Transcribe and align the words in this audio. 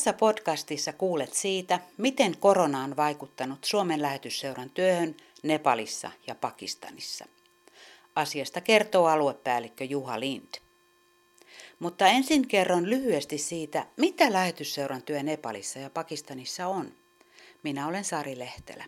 Tässä 0.00 0.12
podcastissa 0.12 0.92
kuulet 0.92 1.34
siitä, 1.34 1.80
miten 1.96 2.36
korona 2.38 2.84
on 2.84 2.96
vaikuttanut 2.96 3.64
Suomen 3.64 4.02
lähetysseuran 4.02 4.70
työhön 4.70 5.16
Nepalissa 5.42 6.10
ja 6.26 6.34
Pakistanissa. 6.34 7.24
Asiasta 8.14 8.60
kertoo 8.60 9.06
aluepäällikkö 9.06 9.84
Juha 9.84 10.20
Lind. 10.20 10.54
Mutta 11.78 12.06
ensin 12.06 12.48
kerron 12.48 12.90
lyhyesti 12.90 13.38
siitä, 13.38 13.86
mitä 13.96 14.32
lähetysseuran 14.32 15.02
työ 15.02 15.22
Nepalissa 15.22 15.78
ja 15.78 15.90
Pakistanissa 15.90 16.66
on. 16.66 16.92
Minä 17.62 17.86
olen 17.86 18.04
Sari 18.04 18.38
Lehtelä. 18.38 18.84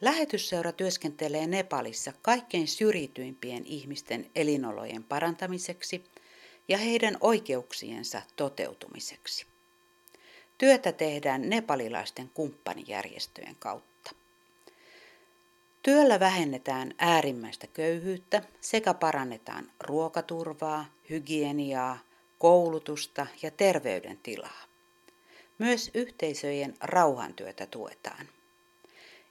Lähetysseura 0.00 0.72
työskentelee 0.72 1.46
Nepalissa 1.46 2.12
kaikkein 2.22 2.68
syrjityimpien 2.68 3.66
ihmisten 3.66 4.30
elinolojen 4.34 5.04
parantamiseksi 5.04 6.04
ja 6.68 6.78
heidän 6.78 7.16
oikeuksiensa 7.20 8.22
toteutumiseksi. 8.36 9.49
Työtä 10.60 10.92
tehdään 10.92 11.50
nepalilaisten 11.50 12.30
kumppanijärjestöjen 12.34 13.56
kautta. 13.58 14.10
Työllä 15.82 16.20
vähennetään 16.20 16.94
äärimmäistä 16.98 17.66
köyhyyttä 17.66 18.42
sekä 18.60 18.94
parannetaan 18.94 19.70
ruokaturvaa, 19.80 20.86
hygieniaa, 21.10 21.98
koulutusta 22.38 23.26
ja 23.42 23.50
terveydentilaa. 23.50 24.64
Myös 25.58 25.90
yhteisöjen 25.94 26.74
rauhantyötä 26.80 27.66
tuetaan. 27.66 28.28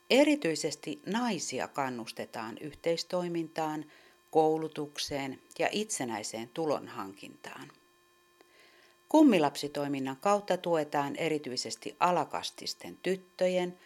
Erityisesti 0.09 1.01
naisia 1.05 1.67
kannustetaan 1.67 2.57
yhteistoimintaan, 2.57 3.85
koulutukseen 4.31 5.41
ja 5.59 5.69
itsenäiseen 5.71 6.49
tulonhankintaan. 6.53 7.71
Kummilapsitoiminnan 9.09 10.17
kautta 10.17 10.57
tuetaan 10.57 11.15
erityisesti 11.15 11.95
alakastisten 11.99 12.97
tyttöjen, 13.03 13.79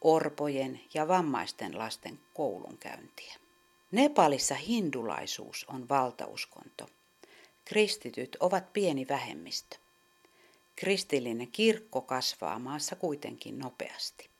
orpojen 0.00 0.80
ja 0.94 1.08
vammaisten 1.08 1.78
lasten 1.78 2.20
koulunkäyntiä. 2.34 3.34
Nepalissa 3.92 4.54
hindulaisuus 4.54 5.66
on 5.68 5.88
valtauskonto. 5.88 6.86
Kristityt 7.64 8.36
ovat 8.40 8.72
pieni 8.72 9.06
vähemmistö. 9.08 9.76
Kristillinen 10.76 11.48
kirkko 11.48 12.00
kasvaa 12.00 12.58
maassa 12.58 12.96
kuitenkin 12.96 13.58
nopeasti. 13.58 14.30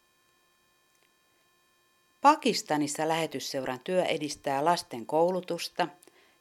Pakistanissa 2.20 3.08
lähetysseuran 3.08 3.80
työ 3.84 4.04
edistää 4.04 4.64
lasten 4.64 5.06
koulutusta, 5.06 5.88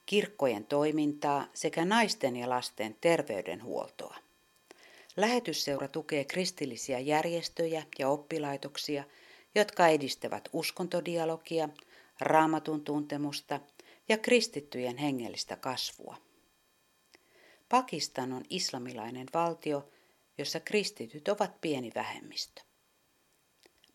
kirkkojen 0.07 0.65
toimintaa 0.65 1.47
sekä 1.53 1.85
naisten 1.85 2.35
ja 2.35 2.49
lasten 2.49 2.95
terveydenhuoltoa. 3.01 4.15
Lähetysseura 5.17 5.87
tukee 5.87 6.25
kristillisiä 6.25 6.99
järjestöjä 6.99 7.83
ja 7.99 8.09
oppilaitoksia, 8.09 9.03
jotka 9.55 9.87
edistävät 9.87 10.49
uskontodialogia, 10.53 11.69
raamatun 12.19 12.83
tuntemusta 12.83 13.59
ja 14.09 14.17
kristittyjen 14.17 14.97
hengellistä 14.97 15.55
kasvua. 15.55 16.17
Pakistan 17.69 18.33
on 18.33 18.43
islamilainen 18.49 19.27
valtio, 19.33 19.89
jossa 20.37 20.59
kristityt 20.59 21.27
ovat 21.27 21.61
pieni 21.61 21.91
vähemmistö. 21.95 22.61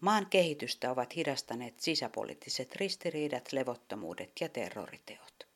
Maan 0.01 0.27
kehitystä 0.27 0.91
ovat 0.91 1.17
hidastaneet 1.17 1.81
sisäpoliittiset 1.81 2.77
ristiriidat, 2.77 3.53
levottomuudet 3.53 4.33
ja 4.41 4.49
terroriteot. 4.49 5.52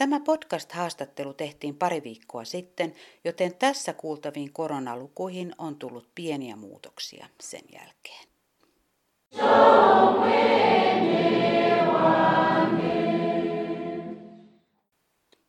Tämä 0.00 0.20
podcast-haastattelu 0.20 1.34
tehtiin 1.34 1.76
pari 1.76 2.02
viikkoa 2.04 2.44
sitten, 2.44 2.94
joten 3.24 3.54
tässä 3.54 3.92
kuultaviin 3.92 4.52
koronalukuihin 4.52 5.52
on 5.58 5.76
tullut 5.76 6.08
pieniä 6.14 6.56
muutoksia 6.56 7.26
sen 7.40 7.62
jälkeen. 7.72 8.28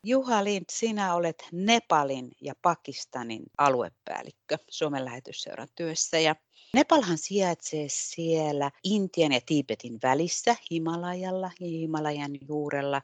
Juha 0.04 0.44
Lind, 0.44 0.64
sinä 0.72 1.14
olet 1.14 1.48
Nepalin 1.52 2.30
ja 2.40 2.54
Pakistanin 2.62 3.42
aluepäällikkö 3.58 4.58
Suomen 4.70 5.04
lähetysseuran 5.04 5.68
työssä 5.74 6.18
ja 6.18 6.36
Nepalhan 6.74 7.18
sijaitsee 7.18 7.86
siellä 7.88 8.70
Intian 8.84 9.32
ja 9.32 9.40
Tiibetin 9.46 9.98
välissä 10.02 10.56
Himalajalla 10.70 11.50
ja 11.60 11.66
Himalajan 11.66 12.38
juurella. 12.48 13.02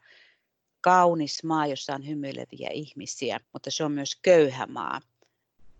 Kaunis 0.80 1.44
maa, 1.44 1.66
jossa 1.66 1.94
on 1.94 2.06
hymyileviä 2.06 2.70
ihmisiä, 2.72 3.40
mutta 3.52 3.70
se 3.70 3.84
on 3.84 3.92
myös 3.92 4.16
köyhä 4.22 4.66
maa. 4.66 5.00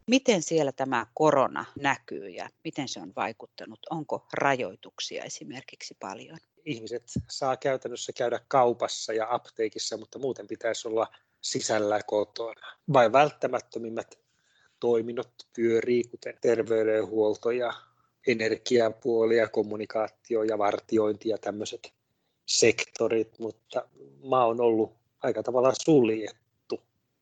Miten 0.07 0.43
siellä 0.43 0.73
tämä 0.73 1.07
korona 1.15 1.65
näkyy 1.81 2.29
ja 2.29 2.49
miten 2.65 2.89
se 2.89 3.01
on 3.01 3.13
vaikuttanut? 3.17 3.79
Onko 3.91 4.27
rajoituksia 4.33 5.25
esimerkiksi 5.25 5.97
paljon? 6.01 6.39
Ihmiset 6.65 7.03
saa 7.31 7.57
käytännössä 7.57 8.13
käydä 8.13 8.41
kaupassa 8.49 9.13
ja 9.13 9.27
apteekissa, 9.31 9.97
mutta 9.97 10.19
muuten 10.19 10.47
pitäisi 10.47 10.89
olla 10.89 11.07
sisällä 11.41 12.01
kotona. 12.07 12.77
Vain 12.93 13.13
välttämättömimmät 13.13 14.19
toiminnot 14.81 15.33
pyörii, 15.57 16.05
kuten 16.05 16.39
terveydenhuolto 16.41 17.51
ja 17.51 17.73
energiapuoli 18.27 19.37
ja 19.37 19.49
kommunikaatio 19.49 20.43
ja 20.43 20.59
vartiointi 20.59 21.29
ja 21.29 21.39
tämmöiset 21.39 21.93
sektorit, 22.49 23.39
mutta 23.39 23.89
maa 24.25 24.47
on 24.47 24.61
ollut 24.61 24.93
aika 25.23 25.43
tavalla 25.43 25.73
suljettu 25.85 26.49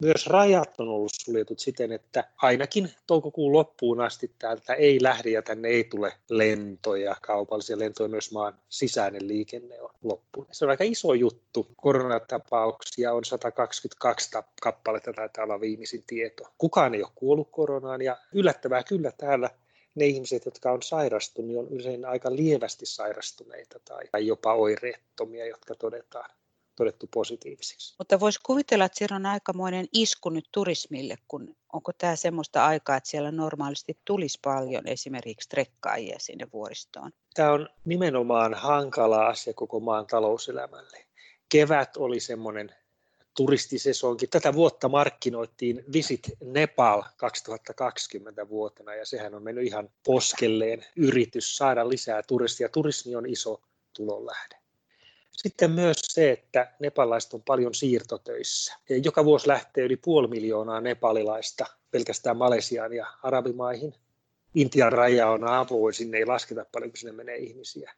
myös 0.02 0.26
rajat 0.26 0.80
on 0.80 0.88
ollut 0.88 1.12
suljetut 1.20 1.58
siten, 1.58 1.92
että 1.92 2.24
ainakin 2.36 2.90
toukokuun 3.06 3.52
loppuun 3.52 4.00
asti 4.00 4.30
täältä 4.38 4.74
ei 4.74 5.02
lähde 5.02 5.30
ja 5.30 5.42
tänne 5.42 5.68
ei 5.68 5.84
tule 5.84 6.12
lentoja, 6.30 7.16
kaupallisia 7.22 7.78
lentoja, 7.78 8.08
myös 8.08 8.32
maan 8.32 8.54
sisäinen 8.68 9.28
liikenne 9.28 9.80
on 9.80 9.90
loppu. 10.02 10.46
Se 10.52 10.64
on 10.64 10.70
aika 10.70 10.84
iso 10.84 11.14
juttu. 11.14 11.66
Koronatapauksia 11.76 13.12
on 13.12 13.24
122 13.24 14.30
kappaletta, 14.62 15.12
taitaa 15.12 15.44
olla 15.44 15.60
viimeisin 15.60 16.04
tieto. 16.06 16.44
Kukaan 16.58 16.94
ei 16.94 17.02
ole 17.02 17.12
kuollut 17.14 17.48
koronaan 17.50 18.02
ja 18.02 18.16
yllättävää 18.32 18.82
kyllä 18.82 19.12
täällä 19.18 19.50
ne 19.96 20.06
ihmiset, 20.06 20.44
jotka 20.44 20.72
on 20.72 20.82
sairastunut, 20.82 21.48
niin 21.48 21.58
on 21.58 21.68
usein 21.70 22.04
aika 22.04 22.36
lievästi 22.36 22.86
sairastuneita 22.86 23.80
tai 24.10 24.26
jopa 24.26 24.54
oireettomia, 24.54 25.46
jotka 25.46 25.74
todetaan 25.74 26.30
todettu 26.76 27.08
positiivisiksi. 27.14 27.94
Mutta 27.98 28.20
voisi 28.20 28.40
kuvitella, 28.42 28.84
että 28.84 28.98
siellä 28.98 29.16
on 29.16 29.26
aikamoinen 29.26 29.86
isku 29.92 30.30
nyt 30.30 30.48
turismille, 30.52 31.16
kun 31.28 31.56
onko 31.72 31.92
tämä 31.98 32.16
semmoista 32.16 32.66
aikaa, 32.66 32.96
että 32.96 33.10
siellä 33.10 33.30
normaalisti 33.30 33.98
tulisi 34.04 34.38
paljon 34.44 34.88
esimerkiksi 34.88 35.48
trekkaajia 35.48 36.18
sinne 36.18 36.46
vuoristoon? 36.52 37.10
Tämä 37.34 37.52
on 37.52 37.68
nimenomaan 37.84 38.54
hankala 38.54 39.26
asia 39.26 39.54
koko 39.54 39.80
maan 39.80 40.06
talouselämälle. 40.06 41.06
Kevät 41.48 41.96
oli 41.96 42.20
semmoinen 42.20 42.74
turistisesonkin. 43.36 44.30
Tätä 44.30 44.54
vuotta 44.54 44.88
markkinoittiin 44.88 45.84
Visit 45.92 46.22
Nepal 46.44 47.02
2020 47.16 48.48
vuotena 48.48 48.94
ja 48.94 49.06
sehän 49.06 49.34
on 49.34 49.42
mennyt 49.42 49.66
ihan 49.66 49.90
poskelleen 50.06 50.86
yritys 50.96 51.56
saada 51.56 51.88
lisää 51.88 52.22
turistia. 52.22 52.68
Turismi 52.68 53.16
on 53.16 53.26
iso 53.26 53.60
tulonlähde. 53.92 54.56
Sitten 55.32 55.70
myös 55.70 55.98
se, 56.02 56.30
että 56.30 56.72
nepalaiset 56.80 57.34
on 57.34 57.42
paljon 57.42 57.74
siirtotöissä. 57.74 58.74
Joka 59.04 59.24
vuosi 59.24 59.48
lähtee 59.48 59.84
yli 59.84 59.96
puoli 59.96 60.28
miljoonaa 60.28 60.80
nepalilaista 60.80 61.66
pelkästään 61.90 62.36
Malesiaan 62.36 62.92
ja 62.92 63.06
Arabimaihin. 63.22 63.94
Intian 64.54 64.92
raja 64.92 65.30
on 65.30 65.48
avoin, 65.48 65.94
sinne 65.94 66.18
ei 66.18 66.26
lasketa 66.26 66.66
paljon, 66.72 66.90
kun 66.90 66.96
sinne 66.96 67.12
menee 67.12 67.36
ihmisiä 67.36 67.94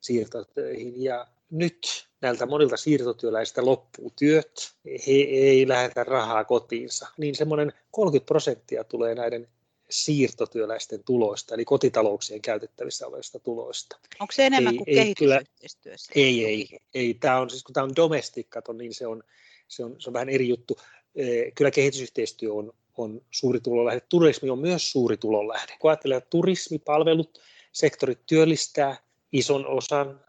siirtotöihin. 0.00 1.02
Ja 1.02 1.26
nyt 1.50 2.08
näiltä 2.22 2.46
monilta 2.46 2.76
siirtotyöläisistä 2.76 3.64
loppuu 3.64 4.12
työt, 4.18 4.72
he 5.06 5.12
ei 5.22 5.68
lähetä 5.68 6.04
rahaa 6.04 6.44
kotiinsa, 6.44 7.08
niin 7.16 7.34
semmoinen 7.34 7.72
30 7.90 8.26
prosenttia 8.26 8.84
tulee 8.84 9.14
näiden 9.14 9.48
siirtotyöläisten 9.90 11.04
tuloista, 11.04 11.54
eli 11.54 11.64
kotitalouksien 11.64 12.42
käytettävissä 12.42 13.06
olevista 13.06 13.38
tuloista. 13.38 13.98
Onko 14.20 14.32
se 14.32 14.46
enemmän 14.46 14.74
ei, 14.74 14.78
kuin 14.78 14.88
ei, 14.88 14.94
kehitysyhteistyössä? 14.94 16.12
Ei, 16.14 16.44
ei, 16.44 16.68
ei. 16.94 17.14
Tämä 17.14 17.38
on, 17.38 17.50
siis 17.50 17.62
kun 17.62 17.72
tämä 17.72 17.84
on 17.84 17.96
domestic 17.96 18.46
kato, 18.48 18.72
niin 18.72 18.94
se 18.94 19.06
on, 19.06 19.22
se, 19.68 19.84
on, 19.84 19.96
se 19.98 20.10
on 20.10 20.14
vähän 20.14 20.28
eri 20.28 20.48
juttu. 20.48 20.78
Kyllä 21.54 21.70
kehitysyhteistyö 21.70 22.52
on, 22.52 22.72
on 22.96 23.20
suuri 23.30 23.60
tulonlähde. 23.60 24.00
Turismi 24.08 24.50
on 24.50 24.58
myös 24.58 24.92
suuri 24.92 25.16
tulonlähde. 25.16 25.72
Kun 25.78 25.90
ajattelee, 25.90 26.16
että 26.16 26.30
turismipalvelut, 26.30 27.40
sektorit 27.72 28.18
työllistää 28.26 28.96
ison 29.32 29.66
osan 29.66 30.20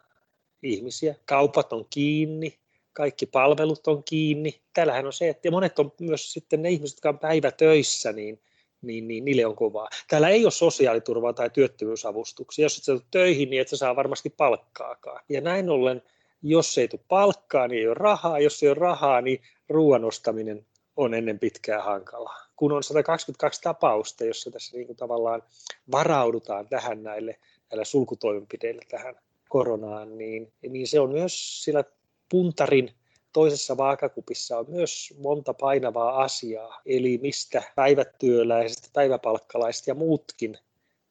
ihmisiä, 0.63 1.15
kaupat 1.25 1.73
on 1.73 1.85
kiinni, 1.89 2.59
kaikki 2.93 3.25
palvelut 3.25 3.87
on 3.87 4.03
kiinni. 4.03 4.61
Täällähän 4.73 5.05
on 5.05 5.13
se, 5.13 5.29
että 5.29 5.51
monet 5.51 5.79
on 5.79 5.91
myös 5.99 6.33
sitten 6.33 6.61
ne 6.61 6.69
ihmiset, 6.69 6.95
jotka 6.97 7.09
on 7.09 7.19
päivätöissä, 7.19 8.11
niin– 8.11 8.39
niin, 8.83 9.07
niin 9.07 9.25
niille 9.25 9.45
on 9.45 9.55
kovaa. 9.55 9.89
Täällä 10.09 10.29
ei 10.29 10.45
ole 10.45 10.51
sosiaaliturvaa 10.51 11.33
tai 11.33 11.49
työttömyysavustuksia. 11.49 12.65
Jos 12.65 12.77
et 12.77 12.83
sä 12.83 13.05
töihin, 13.11 13.49
niin 13.49 13.61
et 13.61 13.67
sä 13.67 13.77
saa 13.77 13.95
varmasti 13.95 14.29
palkkaakaan. 14.29 15.23
Ja 15.29 15.41
näin 15.41 15.69
ollen, 15.69 16.01
jos 16.41 16.77
ei 16.77 16.87
tule 16.87 17.01
palkkaa, 17.07 17.67
niin 17.67 17.79
ei 17.79 17.87
ole 17.87 17.93
rahaa. 17.93 18.39
Jos 18.39 18.63
ei 18.63 18.69
ole 18.69 18.77
rahaa, 18.79 19.21
niin 19.21 19.41
ruoan 19.69 20.05
ostaminen 20.05 20.65
on 20.95 21.13
ennen 21.13 21.39
pitkää 21.39 21.81
hankalaa. 21.81 22.43
kun 22.55 22.71
on 22.71 22.83
122 22.83 23.61
tapausta, 23.61 24.25
jossa 24.25 24.51
tässä 24.51 24.77
niin 24.77 24.87
kuin 24.87 24.97
tavallaan 24.97 25.43
varaudutaan 25.91 26.67
tähän 26.67 27.03
näille, 27.03 27.39
näille 27.71 27.85
sulkutoimenpiteille 27.85 28.81
tähän 28.89 29.15
koronaan, 29.53 30.17
niin, 30.17 30.53
niin 30.69 30.87
se 30.87 30.99
on 30.99 31.11
myös 31.11 31.63
sillä 31.63 31.83
puntarin 32.29 32.91
toisessa 33.33 33.77
vaakakupissa 33.77 34.57
on 34.57 34.65
myös 34.69 35.13
monta 35.17 35.53
painavaa 35.53 36.23
asiaa, 36.23 36.81
eli 36.85 37.19
mistä 37.21 37.63
päivätyöläiset, 37.75 38.89
päiväpalkkalaiset 38.93 39.87
ja 39.87 39.93
muutkin, 39.93 40.57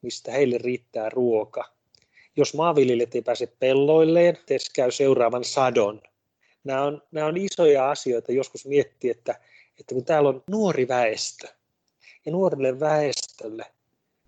mistä 0.01 0.31
heille 0.31 0.57
riittää 0.57 1.09
ruoka. 1.09 1.65
Jos 2.35 2.53
maanviljelijät 2.53 3.15
ei 3.15 3.21
pääse 3.21 3.47
pelloilleen, 3.59 4.37
TES 4.45 4.69
käy 4.69 4.91
seuraavan 4.91 5.43
sadon. 5.43 6.01
Nämä 6.63 6.83
on, 6.83 7.01
nämä 7.11 7.27
on 7.27 7.37
isoja 7.37 7.91
asioita 7.91 8.31
joskus 8.31 8.65
miettiä, 8.65 9.11
että, 9.11 9.39
että 9.79 9.95
kun 9.95 10.05
täällä 10.05 10.29
on 10.29 10.43
nuori 10.49 10.87
väestö, 10.87 11.47
ja 12.25 12.31
nuorille 12.31 12.79
väestölle 12.79 13.65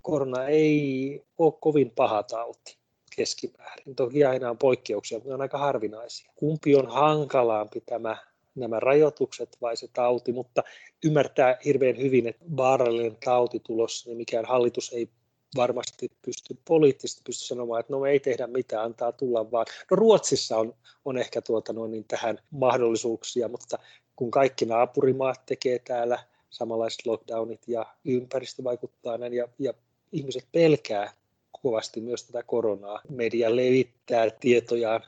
korona 0.02 0.48
ei 0.48 1.24
ole 1.38 1.54
kovin 1.60 1.92
paha 1.92 2.24
tauti 2.24 2.85
keskimäärin. 3.16 3.96
Toki 3.96 4.26
aina 4.26 4.50
on 4.50 4.58
poikkeuksia, 4.58 5.18
mutta 5.18 5.30
ne 5.30 5.34
on 5.36 5.42
aika 5.42 5.58
harvinaisia. 5.58 6.32
Kumpi 6.36 6.76
on 6.76 6.88
hankalaampi 6.88 7.82
tämä 7.82 8.18
nämä 8.56 8.80
rajoitukset 8.80 9.58
vai 9.62 9.78
se 9.78 9.88
tauti, 9.94 10.32
mutta 10.32 10.64
ymmärtää 11.06 11.58
hirveän 11.66 11.98
hyvin, 11.98 12.28
että 12.28 12.46
vaarallinen 12.58 13.18
tauti 13.26 13.60
tulossa, 13.60 14.10
niin 14.10 14.18
mikään 14.18 14.46
hallitus 14.46 14.94
ei 14.94 15.10
varmasti 15.56 16.12
pysty 16.22 16.58
poliittisesti 16.68 17.22
pysty 17.26 17.46
sanomaan, 17.46 17.80
että 17.80 17.94
no 17.94 18.00
me 18.00 18.10
ei 18.10 18.20
tehdä 18.20 18.48
mitään, 18.48 18.86
antaa 18.86 19.12
tulla 19.12 19.52
vaan. 19.52 19.66
No 19.92 19.96
Ruotsissa 19.96 20.58
on, 20.58 20.74
on 21.06 21.18
ehkä 21.18 21.42
tuota 21.42 21.74
no, 21.74 21.88
niin 21.88 22.06
tähän 22.08 22.40
mahdollisuuksia, 22.52 23.48
mutta 23.48 23.80
kun 24.16 24.32
kaikki 24.32 24.66
naapurimaat 24.66 25.46
tekee 25.46 25.80
täällä 25.80 26.20
samanlaiset 26.50 27.06
lockdownit 27.06 27.68
ja 27.68 27.86
ympäristö 28.06 28.64
vaikuttaa 28.64 29.18
näin 29.18 29.34
ja, 29.34 29.48
ja 29.60 29.74
ihmiset 30.12 30.48
pelkää 30.52 31.14
kovasti 31.62 32.02
myös 32.02 32.24
tätä 32.24 32.44
koronaa. 32.44 33.02
Media 33.10 33.56
levittää 33.56 34.30
tietojaan 34.30 35.02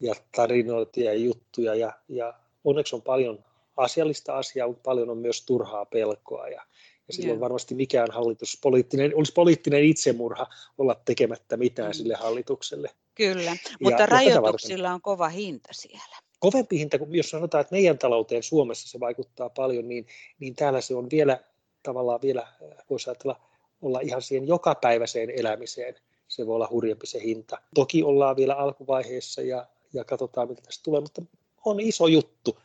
ja 0.00 0.14
tarinoita 0.36 1.00
ja 1.00 1.14
juttuja 1.14 1.74
ja, 1.74 1.92
ja 2.08 2.34
onneksi 2.64 2.96
on 2.96 3.02
paljon 3.02 3.44
asiallista 3.76 4.36
asiaa, 4.38 4.66
mutta 4.68 4.82
paljon 4.82 5.10
on 5.10 5.18
myös 5.18 5.46
turhaa 5.46 5.84
pelkoa 5.84 6.48
ja, 6.48 6.62
ja 7.08 7.14
silloin 7.14 7.30
yeah. 7.30 7.40
varmasti 7.40 7.74
mikään 7.74 8.10
hallitus, 8.10 8.58
poliittinen, 8.62 9.16
olisi 9.16 9.32
poliittinen 9.32 9.84
itsemurha 9.84 10.46
olla 10.78 10.94
tekemättä 11.04 11.56
mitään 11.56 11.90
mm. 11.90 11.94
sille 11.94 12.14
hallitukselle. 12.14 12.90
Kyllä, 13.14 13.56
mutta 13.82 14.02
ja, 14.02 14.06
rajoituksilla 14.06 14.92
on 14.92 15.00
kova 15.00 15.28
hinta 15.28 15.68
siellä. 15.72 16.16
Kovempi 16.38 16.78
hinta, 16.78 16.98
jos 17.08 17.30
sanotaan, 17.30 17.60
että 17.60 17.74
meidän 17.74 17.98
talouteen 17.98 18.42
Suomessa 18.42 18.88
se 18.88 19.00
vaikuttaa 19.00 19.50
paljon, 19.50 19.88
niin, 19.88 20.06
niin 20.38 20.54
täällä 20.54 20.80
se 20.80 20.94
on 20.94 21.10
vielä 21.10 21.40
tavallaan 21.82 22.22
vielä, 22.22 22.46
voisi 22.90 23.10
ajatella, 23.10 23.40
olla 23.82 24.00
ihan 24.00 24.22
siihen 24.22 24.48
jokapäiväiseen 24.48 25.30
elämiseen. 25.30 25.94
Se 26.28 26.46
voi 26.46 26.54
olla 26.54 26.68
hurjempi 26.70 27.06
se 27.06 27.22
hinta. 27.22 27.58
Toki 27.74 28.02
ollaan 28.02 28.36
vielä 28.36 28.54
alkuvaiheessa 28.54 29.42
ja, 29.42 29.66
ja 29.92 30.04
katsotaan, 30.04 30.48
mitä 30.48 30.62
tästä 30.62 30.82
tulee, 30.82 31.00
mutta 31.00 31.22
on 31.64 31.80
iso 31.80 32.06
juttu. 32.06 32.58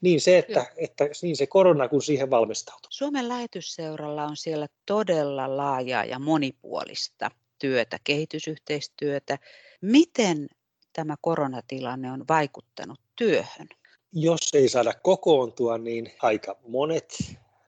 Niin 0.00 0.20
se, 0.20 0.38
että, 0.38 0.66
että 0.76 1.04
niin 1.22 1.36
se 1.36 1.46
korona, 1.46 1.88
kun 1.88 2.02
siihen 2.02 2.30
valmistautuu. 2.30 2.88
Suomen 2.90 3.28
lähetysseuralla 3.28 4.24
on 4.24 4.36
siellä 4.36 4.66
todella 4.86 5.56
laajaa 5.56 6.04
ja 6.04 6.18
monipuolista 6.18 7.30
työtä, 7.58 7.98
kehitysyhteistyötä. 8.04 9.38
Miten 9.80 10.48
tämä 10.92 11.14
koronatilanne 11.20 12.12
on 12.12 12.24
vaikuttanut 12.28 13.00
työhön? 13.16 13.68
Jos 14.12 14.40
ei 14.54 14.68
saada 14.68 14.92
kokoontua, 15.02 15.78
niin 15.78 16.12
aika 16.22 16.56
monet 16.68 17.14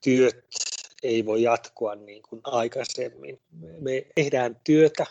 työt 0.03 0.45
ei 1.03 1.25
voi 1.25 1.41
jatkua 1.41 1.95
niin 1.95 2.23
kuin 2.29 2.41
aikaisemmin. 2.43 3.39
Me 3.79 4.05
tehdään 4.15 4.61
työtä 4.63 5.05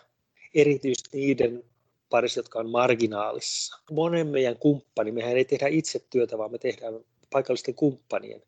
erityisesti 0.55 1.19
niiden 1.19 1.65
parissa, 2.11 2.39
jotka 2.39 2.59
on 2.59 2.71
marginaalissa. 2.71 3.77
Monen 3.91 4.27
meidän 4.27 4.57
kumppani, 4.57 5.13
mehän 5.13 5.37
ei 5.37 5.45
tehdä 5.45 5.69
itse 5.69 5.99
työtä, 6.11 6.39
vaan 6.39 6.53
me 6.53 6.59
tehdään 6.59 6.95
paikallisten 7.31 7.75
kumppanien 7.75 8.43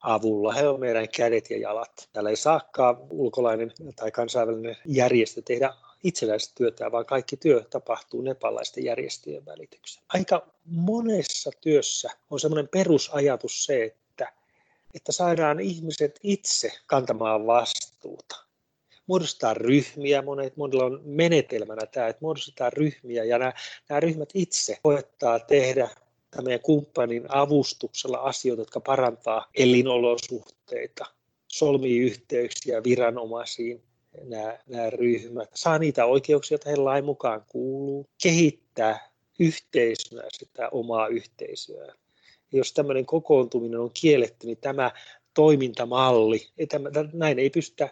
avulla. 0.00 0.52
He 0.52 0.68
on 0.68 0.80
meidän 0.80 1.08
kädet 1.08 1.50
ja 1.50 1.58
jalat. 1.58 2.08
Täällä 2.12 2.30
ei 2.30 2.36
saakkaan 2.36 2.96
ulkolainen 3.10 3.72
tai 3.96 4.10
kansainvälinen 4.10 4.76
järjestö 4.86 5.42
tehdä 5.42 5.74
itsenäistä 6.04 6.52
työtä, 6.54 6.92
vaan 6.92 7.06
kaikki 7.06 7.36
työ 7.36 7.64
tapahtuu 7.70 8.22
nepalaisten 8.22 8.84
järjestöjen 8.84 9.46
välityksellä. 9.46 10.06
Aika 10.08 10.46
monessa 10.64 11.50
työssä 11.60 12.10
on 12.30 12.40
semmoinen 12.40 12.68
perusajatus 12.68 13.64
se, 13.64 13.84
että, 13.84 14.01
että 14.94 15.12
saadaan 15.12 15.60
ihmiset 15.60 16.20
itse 16.22 16.72
kantamaan 16.86 17.46
vastuuta. 17.46 18.36
Muodostaa 19.06 19.54
ryhmiä, 19.54 20.22
monet, 20.22 20.56
monilla 20.56 20.84
on 20.84 21.00
menetelmänä 21.04 21.86
tämä, 21.86 22.08
että 22.08 22.20
muodostetaan 22.22 22.72
ryhmiä 22.72 23.24
ja 23.24 23.38
nämä, 23.38 23.52
nämä 23.88 24.00
ryhmät 24.00 24.30
itse 24.34 24.78
koettaa 24.82 25.38
tehdä 25.38 25.88
tämän 26.30 26.60
kumppanin 26.60 27.24
avustuksella 27.28 28.18
asioita, 28.18 28.60
jotka 28.60 28.80
parantaa 28.80 29.50
elinolosuhteita, 29.54 31.04
solmii 31.48 31.98
yhteyksiä 31.98 32.82
viranomaisiin, 32.84 33.82
nämä, 34.24 34.58
nämä 34.66 34.90
ryhmät, 34.90 35.50
saa 35.54 35.78
niitä 35.78 36.04
oikeuksia, 36.04 36.54
joita 36.54 36.68
heidän 36.68 36.84
lain 36.84 37.04
mukaan 37.04 37.44
kuuluu, 37.48 38.06
kehittää 38.22 39.10
yhteisönä 39.38 40.22
sitä 40.32 40.68
omaa 40.68 41.08
yhteisöään. 41.08 42.01
Jos 42.52 42.72
tämmöinen 42.72 43.06
kokoontuminen 43.06 43.80
on 43.80 43.90
kielletty, 43.94 44.46
niin 44.46 44.58
tämä 44.60 44.90
toimintamalli, 45.34 46.48
tämä, 46.68 46.88
näin 47.12 47.38
ei 47.38 47.50
pystytä 47.50 47.88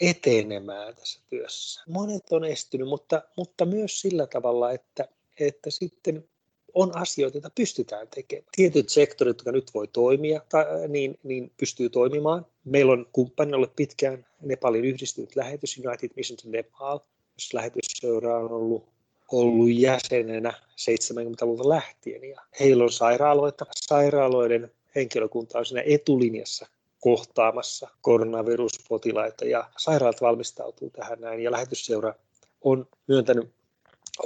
etenemään 0.00 0.94
tässä 0.94 1.20
työssä. 1.30 1.82
Monet 1.88 2.22
on 2.30 2.44
estynyt, 2.44 2.88
mutta, 2.88 3.22
mutta 3.36 3.64
myös 3.64 4.00
sillä 4.00 4.26
tavalla, 4.26 4.72
että, 4.72 5.08
että 5.40 5.70
sitten 5.70 6.28
on 6.74 6.96
asioita, 6.96 7.36
joita 7.36 7.50
pystytään 7.54 8.08
tekemään. 8.08 8.48
Tietyt 8.56 8.88
sektorit, 8.88 9.30
jotka 9.30 9.52
nyt 9.52 9.70
voi 9.74 9.88
toimia, 9.88 10.40
tai, 10.48 10.64
niin, 10.88 11.18
niin 11.22 11.52
pystyy 11.56 11.90
toimimaan. 11.90 12.46
Meillä 12.64 12.92
on 12.92 13.06
kumppani 13.12 13.54
ollut 13.54 13.76
pitkään 13.76 14.26
Nepalin 14.42 14.84
yhdistynyt 14.84 15.36
lähetys 15.36 15.78
United 15.78 16.10
Mission 16.16 16.36
to 16.36 16.48
Nepal, 16.50 16.98
jos 17.36 17.54
lähetysseura 17.54 18.38
on 18.38 18.52
ollut, 18.52 18.88
ollut 19.32 19.70
jäsenenä 19.70 20.52
70-luvulta 20.70 21.68
lähtien. 21.68 22.24
Ja 22.24 22.40
heillä 22.60 22.84
on 22.84 22.92
sairaaloita. 22.92 23.66
Sairaaloiden 23.74 24.70
henkilökunta 24.94 25.58
on 25.58 25.66
siinä 25.66 25.82
etulinjassa 25.86 26.66
kohtaamassa 27.00 27.88
koronaviruspotilaita 28.00 29.44
ja 29.44 29.70
sairaalat 29.76 30.20
valmistautuu 30.20 30.90
tähän 30.90 31.20
näin 31.20 31.40
ja 31.40 31.52
lähetysseura 31.52 32.14
on 32.60 32.86
myöntänyt 33.06 33.50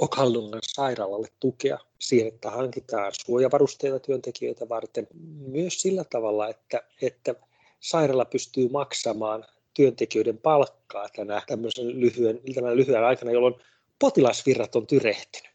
Okallungan 0.01 0.59
sairaalalle 0.63 1.27
tukea 1.39 1.77
siihen, 1.99 2.27
että 2.27 2.51
hankitaan 2.51 3.11
suojavarusteita 3.25 3.99
työntekijöitä 3.99 4.69
varten 4.69 5.07
myös 5.47 5.81
sillä 5.81 6.03
tavalla, 6.03 6.49
että, 6.49 6.83
että 7.01 7.35
sairaala 7.79 8.25
pystyy 8.25 8.69
maksamaan 8.69 9.45
työntekijöiden 9.73 10.37
palkkaa 10.37 11.09
tänä 11.15 11.41
tämmöisen 11.47 11.99
lyhyen, 11.99 12.39
tämän 12.55 12.77
lyhyen 12.77 13.03
aikana, 13.03 13.31
jolloin 13.31 13.55
potilasvirrat 14.03 14.75
on 14.75 14.87
tyrehtynyt. 14.87 15.53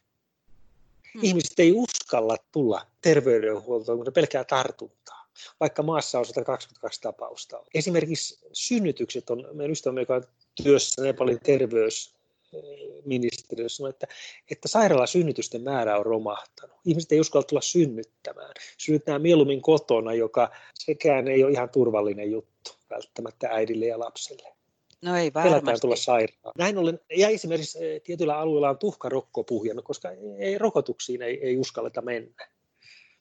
Hmm. 1.13 1.23
Ihmiset 1.23 1.59
ei 1.59 1.73
uskalla 1.75 2.37
tulla 2.51 2.87
terveydenhuoltoon, 3.01 3.97
kun 3.97 4.05
se 4.05 4.11
pelkää 4.11 4.43
tartuntaa 4.43 5.25
vaikka 5.59 5.83
maassa 5.83 6.19
on 6.19 6.25
122 6.25 7.01
tapausta. 7.01 7.63
Esimerkiksi 7.73 8.39
synnytykset 8.53 9.29
on, 9.29 9.47
meidän 9.53 9.71
ystävämme, 9.71 10.01
joka 10.01 10.15
on 10.15 10.23
työssä 10.63 11.03
Nepalin 11.03 11.39
terveysministeriössä, 11.39 13.77
sanoi, 13.77 13.89
että, 13.89 14.07
että 14.51 14.67
sairaalasynnytysten 14.67 15.61
määrä 15.61 15.97
on 15.97 16.05
romahtanut. 16.05 16.77
Ihmiset 16.85 17.11
ei 17.11 17.19
uskalla 17.19 17.43
tulla 17.43 17.61
synnyttämään. 17.61 18.53
Synnyttää 18.77 19.19
mieluummin 19.19 19.61
kotona, 19.61 20.13
joka 20.13 20.51
sekään 20.73 21.27
ei 21.27 21.43
ole 21.43 21.51
ihan 21.51 21.69
turvallinen 21.69 22.31
juttu 22.31 22.71
välttämättä 22.89 23.47
äidille 23.51 23.85
ja 23.85 23.99
lapselle. 23.99 24.58
No 25.01 25.17
ei 25.17 25.33
varmasti. 25.33 25.53
Pelätään 25.53 25.79
tulla 25.81 25.95
sairaan. 25.95 26.53
Näin 26.57 26.77
ollen, 26.77 26.99
ja 27.17 27.29
esimerkiksi 27.29 27.85
eh, 27.85 28.01
tietyillä 28.01 28.37
alueilla 28.37 28.69
on 28.69 28.77
tuhkarokko 28.77 29.43
puhjennut, 29.43 29.85
koska 29.85 30.09
ei, 30.37 30.57
rokotuksiin 30.57 31.21
ei, 31.21 31.39
ei 31.41 31.57
uskalleta 31.57 32.01
mennä 32.01 32.47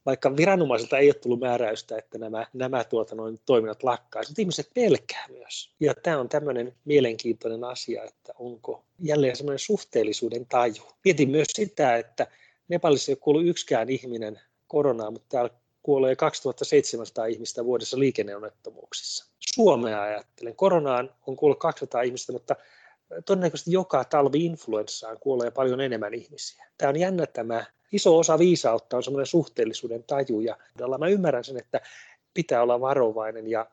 vaikka 0.09 0.37
viranomaisilta 0.37 0.99
ei 0.99 1.09
ole 1.09 1.15
tullut 1.15 1.41
määräystä, 1.41 1.99
että 1.99 2.19
nämä, 2.19 2.47
nämä 2.53 2.85
tuota, 2.85 3.15
noin 3.15 3.39
toiminnat 3.47 3.83
lakkaisivat, 3.83 4.31
mutta 4.31 4.43
ihmiset 4.43 4.71
pelkää 4.75 5.27
myös. 5.29 5.75
Ja 5.81 5.95
tämä 5.95 6.21
on 6.21 6.29
tämmöinen 6.29 6.75
mielenkiintoinen 6.85 7.65
asia, 7.65 8.05
että 8.05 8.33
onko 8.39 8.85
jälleen 8.99 9.37
semmoinen 9.37 9.59
suhteellisuuden 9.59 10.47
taju. 10.47 10.83
Mietin 11.05 11.31
myös 11.31 11.49
sitä, 11.53 11.97
että 11.97 12.27
Nepalissa 12.69 13.11
ei 13.11 13.15
ole 13.15 13.21
kuollut 13.21 13.47
yksikään 13.47 13.91
ihminen 13.91 14.41
koronaan, 14.67 15.13
mutta 15.13 15.29
täällä 15.29 15.51
kuolee 15.89 16.17
2700 16.17 17.27
ihmistä 17.27 17.65
vuodessa 17.65 17.99
liikenneonnettomuuksissa. 17.99 19.33
Suomea 19.55 20.03
ajattelen. 20.03 20.57
Koronaan 20.57 21.15
on 21.27 21.37
kuollut 21.37 21.59
200 21.59 22.03
ihmistä, 22.03 22.33
mutta 22.33 22.57
todennäköisesti 23.25 23.73
joka 23.73 24.05
talvi 24.05 24.45
influenssaan 24.45 25.17
kuolee 25.21 25.51
paljon 25.51 25.81
enemmän 25.81 26.15
ihmisiä. 26.15 26.67
Tämä 26.79 26.89
on 26.89 26.97
jännä 26.97 27.27
tämä 27.27 27.65
iso 27.93 28.19
osa 28.19 28.39
viisautta 28.39 28.97
on 28.97 29.03
semmoinen 29.03 29.27
suhteellisuuden 29.27 30.05
taju 30.05 30.41
ja 30.41 30.57
mä 30.99 31.09
ymmärrän 31.09 31.45
sen, 31.45 31.57
että 31.57 31.81
pitää 32.35 32.63
olla 32.63 32.81
varovainen 32.81 33.51
ja, 33.51 33.67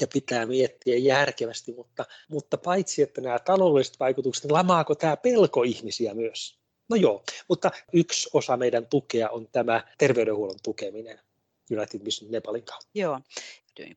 ja 0.00 0.06
pitää 0.06 0.46
miettiä 0.46 0.96
järkevästi, 0.96 1.72
mutta, 1.72 2.04
mutta 2.28 2.58
paitsi 2.58 3.02
että 3.02 3.20
nämä 3.20 3.38
taloudelliset 3.38 4.00
vaikutukset, 4.00 4.44
niin 4.44 4.52
lamaako 4.52 4.94
tämä 4.94 5.16
pelko 5.16 5.62
ihmisiä 5.62 6.14
myös? 6.14 6.58
No 6.88 6.96
joo, 6.96 7.22
mutta 7.48 7.70
yksi 7.92 8.30
osa 8.32 8.56
meidän 8.56 8.86
tukea 8.86 9.30
on 9.30 9.48
tämä 9.52 9.84
terveydenhuollon 9.98 10.58
tukeminen 10.62 11.20
United 11.70 12.00
Mission 12.02 12.30
Nepalin 12.30 12.64
kautta. 12.64 12.88
Joo, 12.94 13.20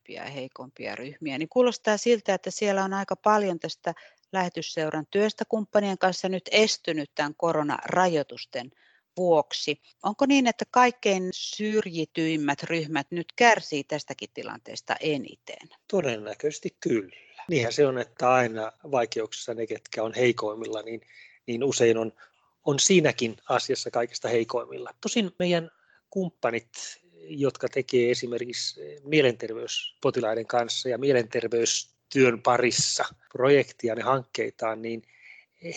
ja 0.09 0.23
heikompia 0.23 0.95
ryhmiä, 0.95 1.37
niin 1.37 1.49
kuulostaa 1.49 1.97
siltä, 1.97 2.33
että 2.33 2.51
siellä 2.51 2.83
on 2.83 2.93
aika 2.93 3.15
paljon 3.15 3.59
tästä 3.59 3.93
lähetysseuran 4.31 5.07
työstä 5.11 5.45
kumppanien 5.49 5.97
kanssa 5.97 6.29
nyt 6.29 6.49
estynyt 6.51 7.11
tämän 7.15 7.35
koronarajoitusten 7.37 8.71
vuoksi. 9.17 9.81
Onko 10.03 10.25
niin, 10.25 10.47
että 10.47 10.65
kaikkein 10.71 11.29
syrjityimmät 11.33 12.63
ryhmät 12.63 13.07
nyt 13.09 13.27
kärsii 13.35 13.83
tästäkin 13.83 14.29
tilanteesta 14.33 14.95
eniten? 14.99 15.69
Todennäköisesti 15.87 16.77
kyllä. 16.79 17.15
Niinhän 17.49 17.73
se 17.73 17.87
on, 17.87 17.97
että 17.97 18.33
aina 18.33 18.71
vaikeuksissa 18.91 19.53
ne, 19.53 19.67
ketkä 19.67 20.03
on 20.03 20.13
heikoimmilla, 20.13 20.81
niin, 20.81 21.01
niin 21.47 21.63
usein 21.63 21.97
on, 21.97 22.13
on 22.65 22.79
siinäkin 22.79 23.37
asiassa 23.49 23.91
kaikista 23.91 24.27
heikoimmilla. 24.27 24.93
Tosin 25.01 25.31
meidän 25.39 25.71
kumppanit, 26.09 26.69
jotka 27.27 27.67
tekee 27.69 28.11
esimerkiksi 28.11 28.81
mielenterveyspotilaiden 29.03 30.47
kanssa 30.47 30.89
ja 30.89 30.97
mielenterveystyön 30.97 32.41
parissa 32.41 33.05
projektia 33.31 33.93
ja 33.93 34.05
hankkeitaan, 34.05 34.81
niin 34.81 35.01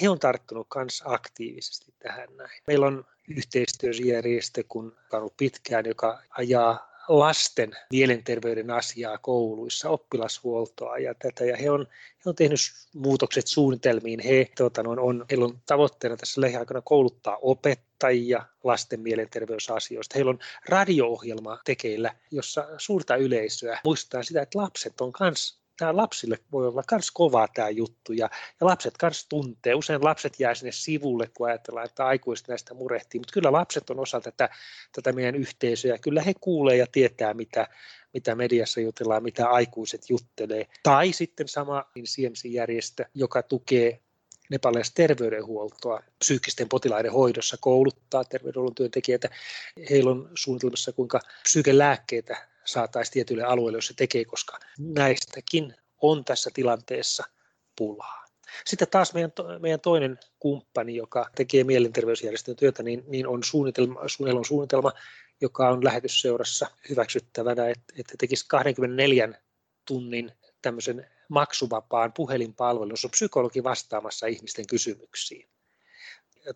he 0.00 0.08
on 0.08 0.18
tarttunut 0.18 0.66
myös 0.76 1.02
aktiivisesti 1.04 1.94
tähän 1.98 2.28
näin. 2.36 2.62
Meillä 2.66 2.86
on 2.86 3.04
yhteistyöjärjestö, 3.28 4.64
kun 4.68 4.96
on 5.12 5.18
ollut 5.18 5.36
pitkään, 5.36 5.84
joka 5.86 6.22
ajaa 6.30 6.95
lasten 7.08 7.70
mielenterveyden 7.92 8.70
asiaa 8.70 9.18
kouluissa, 9.18 9.90
oppilashuoltoa 9.90 10.98
ja 10.98 11.14
tätä. 11.14 11.44
Ja 11.44 11.56
he 11.56 11.70
on, 11.70 11.86
he 12.25 12.30
on 12.30 12.34
tehnyt 12.34 12.60
muutokset 12.94 13.46
suunnitelmiin. 13.46 14.20
He, 14.20 14.48
tuota, 14.56 14.82
on, 14.86 14.98
on, 14.98 15.25
heillä 15.30 15.44
on 15.44 15.58
tavoitteena 15.66 16.16
tässä 16.16 16.40
lähiaikana 16.40 16.80
kouluttaa 16.80 17.38
opettajia 17.42 18.46
lasten 18.64 19.00
mielenterveysasioista. 19.00 20.14
Heillä 20.14 20.30
on 20.30 20.38
radio-ohjelma 20.68 21.58
tekeillä, 21.64 22.14
jossa 22.30 22.66
suurta 22.78 23.16
yleisöä 23.16 23.80
muistetaan 23.84 24.25
sitä, 24.25 24.42
että 24.42 24.58
lapset 24.58 25.00
on 25.00 25.12
myös 25.20 25.65
tämä 25.76 25.97
lapsille 25.97 26.38
voi 26.52 26.66
olla 26.66 26.83
myös 26.90 27.11
kova 27.11 27.49
tämä 27.54 27.68
juttu 27.68 28.12
ja, 28.12 28.30
ja 28.61 28.66
lapset 28.66 28.95
myös 29.02 29.26
tuntee. 29.28 29.75
Usein 29.75 30.04
lapset 30.04 30.40
jää 30.40 30.54
sinne 30.54 30.73
sivulle, 30.73 31.30
kun 31.37 31.49
ajatellaan, 31.49 31.87
että 31.87 32.06
aikuiset 32.06 32.49
näistä 32.49 32.75
murehtii, 32.75 33.21
mutta 33.21 33.33
kyllä 33.33 33.52
lapset 33.52 33.90
on 33.90 34.00
osa 34.00 34.21
tätä, 34.21 34.49
tätä 34.92 35.12
meidän 35.12 35.35
yhteisöä. 35.35 35.99
Kyllä 35.99 36.23
he 36.23 36.35
kuulee 36.40 36.76
ja 36.76 36.87
tietää, 36.92 37.35
mitä, 37.35 37.68
mitä 38.14 38.35
mediassa 38.35 38.80
jutellaan, 38.80 39.23
mitä 39.23 39.49
aikuiset 39.49 40.11
juttelee. 40.11 40.66
Tai 40.83 41.12
sitten 41.12 41.49
sama 41.49 41.85
CMC-järjestö, 42.04 43.04
joka 43.14 43.42
tukee 43.42 44.00
nepalilaista 44.50 44.95
terveydenhuoltoa 44.95 46.02
psyykkisten 46.18 46.68
potilaiden 46.68 47.12
hoidossa, 47.12 47.56
kouluttaa 47.61 48.25
terveydenhuollon 48.25 48.75
työntekijöitä. 48.75 49.28
Heillä 49.90 50.11
on 50.11 50.30
suunnitelmassa, 50.35 50.92
kuinka 50.92 51.21
psyykelääkkeitä 51.42 52.55
saataisiin 52.66 53.12
tietyille 53.12 53.42
alueille, 53.42 53.78
jos 53.78 53.87
se 53.87 53.94
tekee, 53.94 54.25
koska 54.25 54.58
näistäkin 54.78 55.75
on 56.02 56.25
tässä 56.25 56.50
tilanteessa 56.54 57.25
pulaa. 57.76 58.26
Sitten 58.66 58.88
taas 58.90 59.14
meidän, 59.14 59.32
meidän 59.58 59.80
toinen 59.80 60.18
kumppani, 60.38 60.96
joka 60.96 61.30
tekee 61.35 61.64
mielenterveysjärjestön 61.64 62.56
työtä, 62.56 62.82
niin, 62.82 63.04
niin 63.06 63.26
on 63.26 63.44
suunnitelma, 63.44 64.00
on 64.35 64.44
suunnitelma, 64.44 64.92
joka 65.40 65.68
on 65.68 65.85
lähetysseurassa 65.85 66.66
hyväksyttävänä, 66.88 67.68
että, 67.68 67.94
että 67.99 68.14
tekisi 68.18 68.44
24 68.49 69.28
tunnin 69.85 70.32
tämmöisen 70.62 71.06
maksuvapaan 71.28 72.12
puhelinpalvelun, 72.12 72.90
jossa 72.90 73.08
on 73.08 73.11
psykologi 73.11 73.64
vastaamassa 73.64 74.26
ihmisten 74.26 74.66
kysymyksiin 74.66 75.49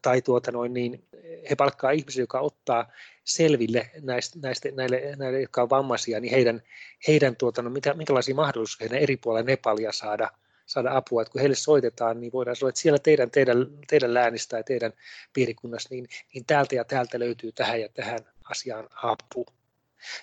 tai 0.03 0.23
tuota 0.23 0.53
noin, 0.53 0.75
niin 0.75 1.05
he 1.51 1.55
palkkaa 1.57 1.91
ihmisiä, 1.91 2.23
joka 2.23 2.41
ottaa 2.41 2.93
selville 3.25 3.91
näistä, 4.03 4.39
näistä 4.43 4.69
näille, 4.71 5.15
näille, 5.17 5.41
jotka 5.41 5.63
on 5.63 5.71
vammaisia, 5.71 6.21
niin 6.21 6.31
heidän, 6.31 6.63
heidän 7.09 7.37
tuota, 7.37 7.63
no, 7.63 7.71
mitä, 7.71 7.95
minkälaisia 7.95 8.35
mahdollisuuksia 8.35 8.85
heidän 8.85 9.03
eri 9.03 9.17
puolilla 9.17 9.47
Nepalia 9.47 9.93
saada, 9.93 10.31
saada 10.67 10.97
apua. 10.97 11.23
Että 11.23 11.33
kun 11.33 11.41
heille 11.41 11.57
soitetaan, 11.57 12.21
niin 12.21 12.33
voidaan 12.33 12.57
sanoa, 12.57 12.69
että 12.69 12.81
siellä 12.81 12.99
teidän, 12.99 13.31
teidän, 13.31 13.67
teidän 13.87 14.15
läänistä 14.15 14.57
ja 14.57 14.63
teidän 14.63 14.93
piirikunnassa, 15.33 15.89
niin, 15.93 16.09
niin 16.35 16.45
täältä 16.47 16.75
ja 16.75 16.85
täältä 16.85 17.19
löytyy 17.19 17.53
tähän 17.53 17.81
ja 17.81 17.89
tähän 17.89 18.21
asiaan 18.51 18.89
apu. 19.03 19.47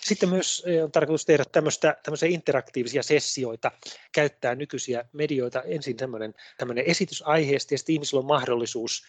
Sitten 0.02 0.30
myös 0.30 0.64
on 0.84 0.92
tarkoitus 0.92 1.26
tehdä 1.26 1.44
tämmöistä, 1.52 1.98
tämmöisiä 2.04 2.30
interaktiivisia 2.30 3.04
sessioita, 3.04 3.72
käyttää 4.12 4.56
nykyisiä 4.56 5.06
medioita. 5.14 5.62
Ensin 5.62 5.98
tämmöinen, 5.98 6.34
tämmöinen 6.58 6.86
esitys 6.88 7.24
aiheesta 7.26 7.74
ja 7.74 7.78
sitten 7.78 7.94
ihmisillä 7.94 8.20
on 8.20 8.26
mahdollisuus 8.26 9.04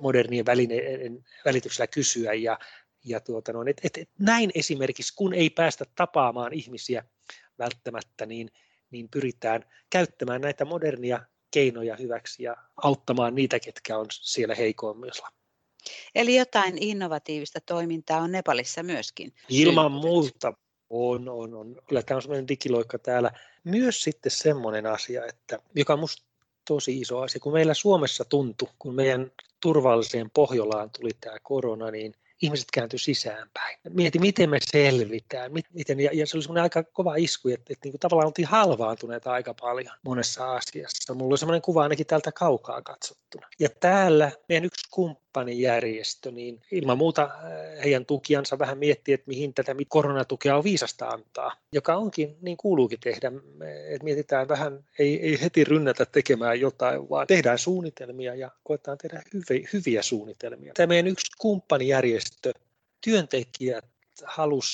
modernien 0.00 0.46
välineiden 0.46 1.24
välityksellä 1.44 1.86
kysyä 1.86 2.34
ja, 2.34 2.58
ja 3.04 3.20
tuota 3.20 3.52
no, 3.52 3.64
et, 3.68 3.80
et, 3.82 3.98
et 3.98 4.10
näin 4.18 4.50
esimerkiksi, 4.54 5.14
kun 5.16 5.34
ei 5.34 5.50
päästä 5.50 5.84
tapaamaan 5.94 6.52
ihmisiä 6.52 7.04
välttämättä, 7.58 8.26
niin, 8.26 8.50
niin 8.90 9.08
pyritään 9.08 9.64
käyttämään 9.90 10.40
näitä 10.40 10.64
modernia 10.64 11.20
keinoja 11.50 11.96
hyväksi 11.96 12.42
ja 12.42 12.56
auttamaan 12.76 13.34
niitä, 13.34 13.60
ketkä 13.60 13.98
on 13.98 14.06
siellä 14.10 14.54
heikoimmilla. 14.54 15.28
Eli 16.14 16.36
jotain 16.36 16.78
innovatiivista 16.80 17.60
toimintaa 17.60 18.20
on 18.20 18.32
Nepalissa 18.32 18.82
myöskin. 18.82 19.32
Ilman 19.48 19.92
muuta 19.92 20.52
on, 20.90 21.28
on, 21.28 21.54
on. 21.54 21.76
Kyllä 21.88 22.02
tämä 22.02 22.16
on 22.16 22.22
sellainen 22.22 22.48
digiloikka 22.48 22.98
täällä. 22.98 23.30
Myös 23.64 24.02
sitten 24.02 24.32
semmoinen 24.32 24.86
asia, 24.86 25.26
että, 25.26 25.58
joka 25.74 25.92
on 25.92 25.98
minusta 25.98 26.26
tosi 26.64 27.00
iso 27.00 27.20
asia, 27.20 27.40
kun 27.40 27.52
meillä 27.52 27.74
Suomessa 27.74 28.24
tuntui, 28.24 28.68
kun 28.78 28.94
meidän 28.94 29.32
turvalliseen 29.60 30.30
Pohjolaan 30.30 30.90
tuli 30.90 31.10
tämä 31.20 31.36
korona, 31.42 31.90
niin 31.90 32.14
ihmiset 32.42 32.66
kääntyi 32.72 32.98
sisäänpäin. 32.98 33.78
Mieti, 33.90 34.18
miten 34.18 34.50
me 34.50 34.58
selvitään. 34.62 35.52
Miten, 35.72 36.00
ja, 36.00 36.10
ja 36.12 36.26
se 36.26 36.36
oli 36.36 36.42
semmoinen 36.42 36.62
aika 36.62 36.82
kova 36.82 37.16
isku, 37.16 37.48
että, 37.48 37.72
että 37.72 37.86
niin 37.86 37.92
kuin 37.92 38.00
tavallaan 38.00 38.26
oltiin 38.26 38.48
halvaantuneita 38.48 39.32
aika 39.32 39.54
paljon 39.60 39.94
monessa 40.02 40.52
asiassa. 40.52 41.14
Mulla 41.14 41.32
oli 41.32 41.38
semmoinen 41.38 41.62
kuva 41.62 41.82
ainakin 41.82 42.06
täältä 42.06 42.32
kaukaa 42.32 42.82
katsottuna. 42.82 43.48
Ja 43.58 43.68
täällä 43.80 44.32
meidän 44.48 44.64
yksi 44.64 44.86
kumppanijärjestö, 45.36 46.30
niin 46.30 46.62
ilman 46.70 46.98
muuta 46.98 47.22
äh, 47.22 47.84
heidän 47.84 48.06
tukiansa 48.06 48.58
vähän 48.58 48.78
miettii, 48.78 49.14
että 49.14 49.28
mihin 49.28 49.54
tätä 49.54 49.74
koronatukea 49.88 50.56
on 50.56 50.64
viisasta 50.64 51.08
antaa, 51.08 51.52
joka 51.72 51.96
onkin, 51.96 52.36
niin 52.40 52.56
kuuluukin 52.56 53.00
tehdä, 53.00 53.32
että 53.88 54.04
mietitään 54.04 54.48
vähän, 54.48 54.84
ei, 54.98 55.20
ei 55.22 55.40
heti 55.42 55.64
rynnätä 55.64 56.06
tekemään 56.06 56.60
jotain, 56.60 57.10
vaan 57.10 57.26
tehdään 57.26 57.58
suunnitelmia 57.58 58.34
ja 58.34 58.50
koetaan 58.64 58.98
tehdä 58.98 59.22
hyviä, 59.34 59.68
hyviä 59.72 60.02
suunnitelmia. 60.02 60.72
Tämä 60.74 60.86
meidän 60.86 61.06
yksi 61.06 61.32
kumppanijärjestö, 61.38 62.52
työntekijät 63.00 63.84
halus 64.24 64.66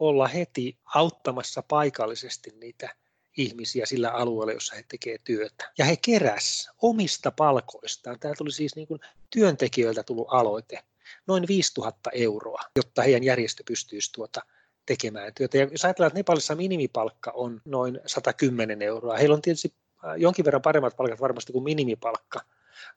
olla 0.00 0.26
heti 0.28 0.76
auttamassa 0.94 1.62
paikallisesti 1.62 2.50
niitä 2.60 2.94
ihmisiä 3.36 3.86
sillä 3.86 4.10
alueella, 4.10 4.52
jossa 4.52 4.74
he 4.76 4.84
tekevät 4.88 5.24
työtä. 5.24 5.72
Ja 5.78 5.84
he 5.84 5.96
keräs 5.96 6.70
omista 6.82 7.30
palkoistaan. 7.30 8.20
Tämä 8.20 8.34
tuli 8.38 8.52
siis 8.52 8.76
niin 8.76 8.88
kuin 8.88 9.00
työntekijöiltä 9.30 10.02
tullut 10.02 10.28
aloite, 10.30 10.78
noin 11.26 11.48
5000 11.48 12.10
euroa, 12.10 12.60
jotta 12.76 13.02
heidän 13.02 13.24
järjestö 13.24 13.62
pystyisi 13.66 14.12
tuota 14.12 14.40
tekemään 14.86 15.34
työtä. 15.34 15.58
Ja 15.58 15.68
jos 15.70 15.84
ajatellaan, 15.84 16.08
että 16.08 16.18
Nepalissa 16.18 16.54
minimipalkka 16.54 17.30
on 17.30 17.60
noin 17.64 18.00
110 18.06 18.82
euroa, 18.82 19.16
heillä 19.16 19.34
on 19.34 19.42
tietysti 19.42 19.74
jonkin 20.16 20.44
verran 20.44 20.62
paremmat 20.62 20.96
palkat 20.96 21.20
varmasti 21.20 21.52
kuin 21.52 21.64
minimipalkka, 21.64 22.40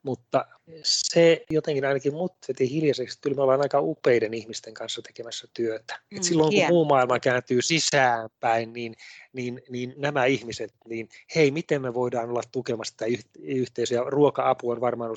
mutta 0.04 0.46
se 0.84 1.46
jotenkin 1.50 1.86
ainakin 1.86 2.14
mut 2.14 2.34
veti 2.48 2.70
hiljaiseksi, 2.70 3.18
että 3.18 3.30
me 3.30 3.42
ollaan 3.42 3.62
aika 3.62 3.82
upeiden 3.82 4.34
ihmisten 4.34 4.74
kanssa 4.74 5.02
tekemässä 5.02 5.48
työtä. 5.54 6.00
Mm, 6.12 6.18
Et 6.18 6.24
silloin 6.24 6.54
kun 6.54 6.68
muu 6.68 6.86
maailma 6.86 7.20
kääntyy 7.20 7.62
sisäänpäin, 7.62 8.74
niin, 8.74 8.96
niin, 9.34 9.62
niin 9.70 9.94
nämä 9.98 10.26
ihmiset, 10.26 10.74
niin 10.88 11.10
hei, 11.36 11.52
miten 11.52 11.82
me 11.82 11.94
voidaan 11.94 12.30
olla 12.30 12.44
tukemassa 12.52 12.94
tätä 12.98 13.12
yhteisöä. 13.40 14.04
Ruoka-apu 14.06 14.70
on 14.70 14.82
varmaan 14.82 15.12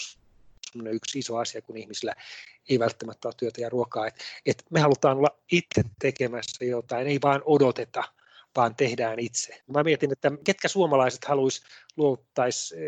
yksi 0.91 1.19
iso 1.19 1.37
asia, 1.37 1.63
kun 1.63 1.77
ihmisillä 1.77 2.15
ei 2.69 2.79
välttämättä 2.79 3.29
ole 3.29 3.35
työtä 3.39 3.61
ja 3.61 3.69
ruokaa. 3.69 4.07
Et, 4.07 4.15
et 4.47 4.65
me 4.71 4.81
halutaan 4.81 5.19
olla 5.19 5.39
itse 5.53 5.83
tekemässä 5.99 6.65
jotain, 6.65 7.07
ei 7.07 7.19
vaan 7.23 7.43
odoteta– 7.45 8.05
vaan 8.57 8.77
tehdään 8.77 9.19
itse. 9.19 9.63
Mä 9.67 9.83
mietin, 9.83 10.13
että 10.13 10.33
ketkä 10.45 10.69
suomalaiset 10.69 11.25
haluaisi 11.25 11.63
luovuttaisi 11.97 12.75
10-15 12.75 12.79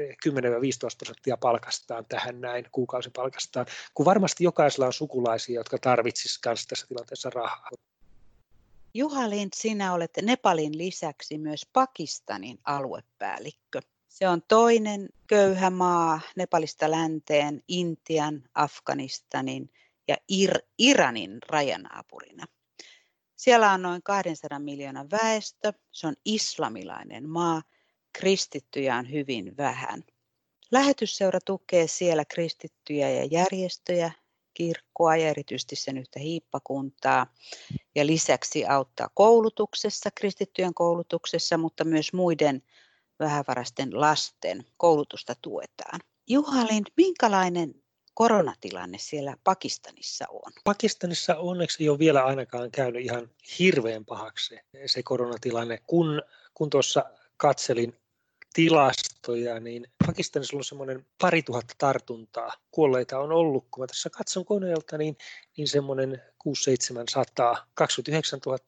prosenttia 0.99 1.37
palkastaan 1.37 2.06
tähän 2.09 2.40
näin, 2.40 2.64
kuukausipalkastaan, 2.73 3.66
kun 3.94 4.06
varmasti 4.06 4.44
jokaisella 4.44 4.87
on 4.87 4.92
sukulaisia, 4.92 5.54
jotka 5.54 5.78
tarvitsisivat 5.78 6.47
myös 6.47 6.66
tässä 6.66 6.87
tilanteessa 6.87 7.30
rahaa. 7.30 7.71
Juha 8.94 9.30
Lind, 9.30 9.50
sinä 9.54 9.94
olet 9.94 10.11
Nepalin 10.23 10.78
lisäksi 10.78 11.38
myös 11.38 11.66
Pakistanin 11.73 12.59
aluepäällikkö. 12.64 13.80
Se 14.09 14.28
on 14.28 14.42
toinen 14.49 15.09
köyhä 15.26 15.71
maa 15.71 16.21
Nepalista 16.37 16.90
länteen, 16.90 17.62
Intian, 17.68 18.42
Afganistanin 18.54 19.71
ja 20.09 20.16
Ir- 20.28 20.62
Iranin 20.78 21.38
rajanaapurina. 21.49 22.47
Siellä 23.45 23.73
on 23.73 23.83
noin 23.83 24.03
200 24.03 24.59
miljoonan 24.59 25.11
väestö, 25.11 25.73
se 25.93 26.07
on 26.07 26.15
islamilainen 26.25 27.29
maa, 27.29 27.63
kristittyjä 28.13 28.97
on 28.97 29.11
hyvin 29.11 29.57
vähän. 29.57 30.05
Lähetysseura 30.71 31.39
tukee 31.45 31.87
siellä 31.87 32.25
kristittyjä 32.25 33.11
ja 33.11 33.25
järjestöjä, 33.25 34.13
kirkkoa 34.55 35.17
ja 35.17 35.29
erityisesti 35.29 35.77
sen 35.77 35.99
yhtä 35.99 36.21
hiippakuntaa. 36.21 37.27
Ja 37.95 38.07
lisäksi 38.07 38.67
auttaa 38.67 39.09
koulutuksessa, 39.15 40.11
kristittyjen 40.15 40.75
koulutuksessa, 40.75 41.59
mutta 41.59 41.85
myös 41.85 42.13
muiden 42.13 42.63
vähävaraisten 43.19 44.01
lasten 44.01 44.65
koulutusta 44.77 45.35
tuetaan. 45.43 46.01
Juha 46.29 46.67
Lind, 46.67 46.87
minkälainen 46.97 47.84
koronatilanne 48.14 48.99
siellä 48.99 49.37
Pakistanissa 49.44 50.25
on? 50.28 50.52
Pakistanissa 50.64 51.37
onneksi 51.37 51.83
ei 51.83 51.88
ole 51.88 51.99
vielä 51.99 52.25
ainakaan 52.25 52.71
käynyt 52.71 53.04
ihan 53.04 53.30
hirveän 53.59 54.04
pahaksi 54.04 54.59
se 54.87 55.02
koronatilanne. 55.02 55.78
Kun, 55.87 56.23
kun 56.54 56.71
tuossa 56.71 57.04
katselin 57.37 57.97
tilastoja, 58.54 59.61
niin 59.61 59.87
Pakistanissa 60.06 60.56
on 60.56 60.64
semmoinen 60.64 61.06
pari 61.21 61.42
tuhatta 61.42 61.75
tartuntaa. 61.78 62.52
Kuolleita 62.71 63.18
on 63.18 63.33
ollut, 63.33 63.66
kun 63.71 63.83
mä 63.83 63.87
tässä 63.87 64.11
katson 64.11 64.44
koneelta, 64.44 64.99
niin, 64.99 65.16
niin 65.56 65.68
semmoinen 65.68 66.23
6-700, 67.56 67.61
29 67.75 68.40
000 68.47 68.59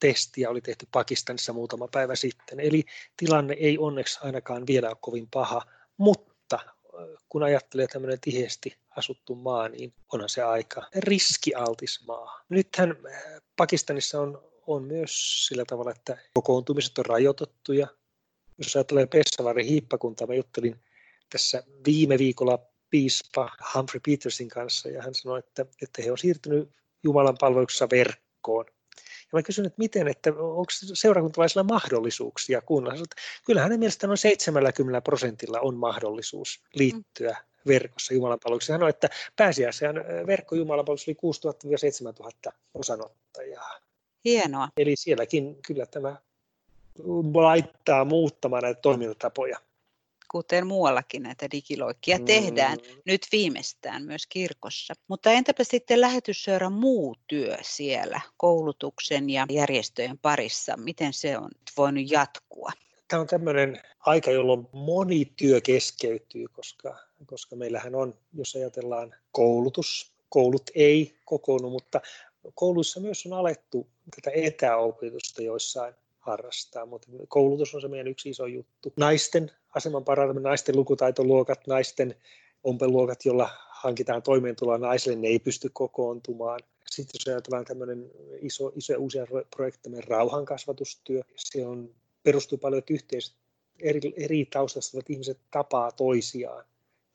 testiä 0.00 0.50
oli 0.50 0.60
tehty 0.60 0.88
Pakistanissa 0.92 1.52
muutama 1.52 1.88
päivä 1.88 2.16
sitten. 2.16 2.60
Eli 2.60 2.84
tilanne 3.16 3.54
ei 3.54 3.78
onneksi 3.78 4.18
ainakaan 4.22 4.66
vielä 4.66 4.88
ole 4.88 4.96
kovin 5.00 5.28
paha, 5.30 5.62
mutta 5.96 6.58
kun 7.28 7.42
ajattelee 7.42 7.86
tämmöinen 7.86 8.20
tiheesti 8.20 8.79
asuttu 8.96 9.34
maa, 9.34 9.68
niin 9.68 9.94
onhan 10.12 10.28
se 10.28 10.42
aika 10.42 10.82
riskialtis 10.96 12.06
maa. 12.06 12.44
Nythän 12.48 12.96
Pakistanissa 13.56 14.20
on, 14.20 14.42
on 14.66 14.84
myös 14.84 15.46
sillä 15.46 15.64
tavalla, 15.64 15.90
että 15.90 16.18
kokoontumiset 16.34 16.98
on 16.98 17.06
rajoitettuja, 17.06 17.86
jos 18.58 18.76
ajattelee 18.76 19.06
Pessavarin 19.06 19.66
hiippakuntaa, 19.66 20.26
mä 20.26 20.34
juttelin 20.34 20.80
tässä 21.30 21.62
viime 21.86 22.18
viikolla 22.18 22.58
piispa 22.90 23.50
Humphrey 23.74 24.00
Petersin 24.06 24.48
kanssa 24.48 24.88
ja 24.88 25.02
hän 25.02 25.14
sanoi, 25.14 25.38
että, 25.38 25.66
että 25.82 26.02
he 26.02 26.12
on 26.12 26.18
siirtynyt 26.18 26.70
Jumalan 27.02 27.36
palveluksessa 27.40 27.88
verkkoon. 27.90 28.64
Ja 29.32 29.38
mä 29.38 29.42
kysyin, 29.42 29.66
että 29.66 29.78
miten, 29.78 30.08
että 30.08 30.30
onko 30.30 30.64
seurakuntalaisilla 30.94 31.62
mahdollisuuksia 31.62 32.60
kuunnella. 32.60 33.04
Kyllä 33.46 33.62
hänen 33.62 33.78
mielestään 33.78 34.08
noin 34.08 34.18
70 34.18 35.00
prosentilla 35.00 35.60
on 35.60 35.76
mahdollisuus 35.76 36.62
liittyä 36.74 37.36
verkossa 37.66 38.14
Jumalan 38.14 38.38
palveluksessa. 38.44 38.72
Hän 38.72 38.80
sanoi, 38.80 38.90
että 38.90 39.08
pääsiäisen 39.36 39.94
verkko 40.26 40.54
Jumalan 40.54 40.84
palveluksessa 40.84 41.54
oli 41.54 42.32
6000-7000 42.48 42.52
osanottajaa. 42.74 43.80
Hienoa. 44.24 44.68
Eli 44.76 44.96
sielläkin 44.96 45.56
kyllä 45.66 45.86
tämä 45.86 46.16
laittaa 47.34 48.04
muuttamaan 48.04 48.62
näitä 48.62 48.80
toimintatapoja. 48.80 49.58
Kuten 50.30 50.66
muuallakin 50.66 51.22
näitä 51.22 51.46
digiloikkia 51.50 52.18
mm. 52.18 52.24
tehdään 52.24 52.78
nyt 53.04 53.26
viimeistään 53.32 54.02
myös 54.02 54.26
kirkossa. 54.26 54.94
Mutta 55.08 55.30
entäpä 55.30 55.64
sitten 55.64 56.00
lähetysseuran 56.00 56.72
muu 56.72 57.16
työ 57.26 57.56
siellä 57.62 58.20
koulutuksen 58.36 59.30
ja 59.30 59.46
järjestöjen 59.50 60.18
parissa? 60.18 60.76
Miten 60.76 61.12
se 61.12 61.38
on 61.38 61.50
voinut 61.76 62.10
jatkua? 62.10 62.70
Tämä 63.08 63.20
on 63.20 63.26
tämmöinen 63.26 63.80
aika, 64.00 64.30
jolloin 64.30 64.68
moni 64.72 65.32
työ 65.36 65.60
keskeytyy, 65.60 66.46
koska, 66.52 66.96
koska 67.26 67.56
meillähän 67.56 67.94
on, 67.94 68.14
jos 68.32 68.56
ajatellaan 68.56 69.14
koulutus, 69.32 70.12
koulut 70.28 70.70
ei 70.74 71.14
kokoonnu, 71.24 71.70
mutta 71.70 72.00
kouluissa 72.54 73.00
myös 73.00 73.26
on 73.26 73.32
alettu 73.32 73.86
tätä 74.16 74.30
etäopetusta 74.34 75.42
joissain 75.42 75.94
harrastaa, 76.18 76.86
mutta 76.86 77.08
koulutus 77.28 77.74
on 77.74 77.80
se 77.80 77.88
meidän 77.88 78.08
yksi 78.08 78.30
iso 78.30 78.46
juttu. 78.46 78.92
Naisten 78.96 79.50
aseman 79.74 80.04
parantaminen, 80.04 80.48
naisten 80.48 80.76
lukutaitoluokat, 80.76 81.66
naisten 81.66 82.14
ompeluokat, 82.64 83.24
jolla 83.24 83.50
hankitaan 83.70 84.22
toimeentuloa 84.22 84.78
naisille, 84.78 85.16
ne 85.16 85.28
ei 85.28 85.38
pysty 85.38 85.70
kokoontumaan. 85.72 86.60
Sitten 86.90 87.18
jos 87.18 87.28
ajatellaan 87.28 87.64
tämmöinen 87.64 88.10
iso, 88.40 88.72
iso 88.76 88.94
uusia 88.98 89.26
tämmöinen 89.82 90.08
rauhankasvatustyö, 90.08 91.22
se 91.36 91.66
on, 91.66 91.94
perustuu 92.22 92.58
paljon, 92.58 92.78
että 92.78 92.94
yhteiset 92.94 93.34
eri, 93.80 94.14
eri 94.16 94.46
taustasta 94.46 94.96
olevat 94.96 95.10
ihmiset 95.10 95.38
tapaa 95.50 95.92
toisiaan 95.92 96.64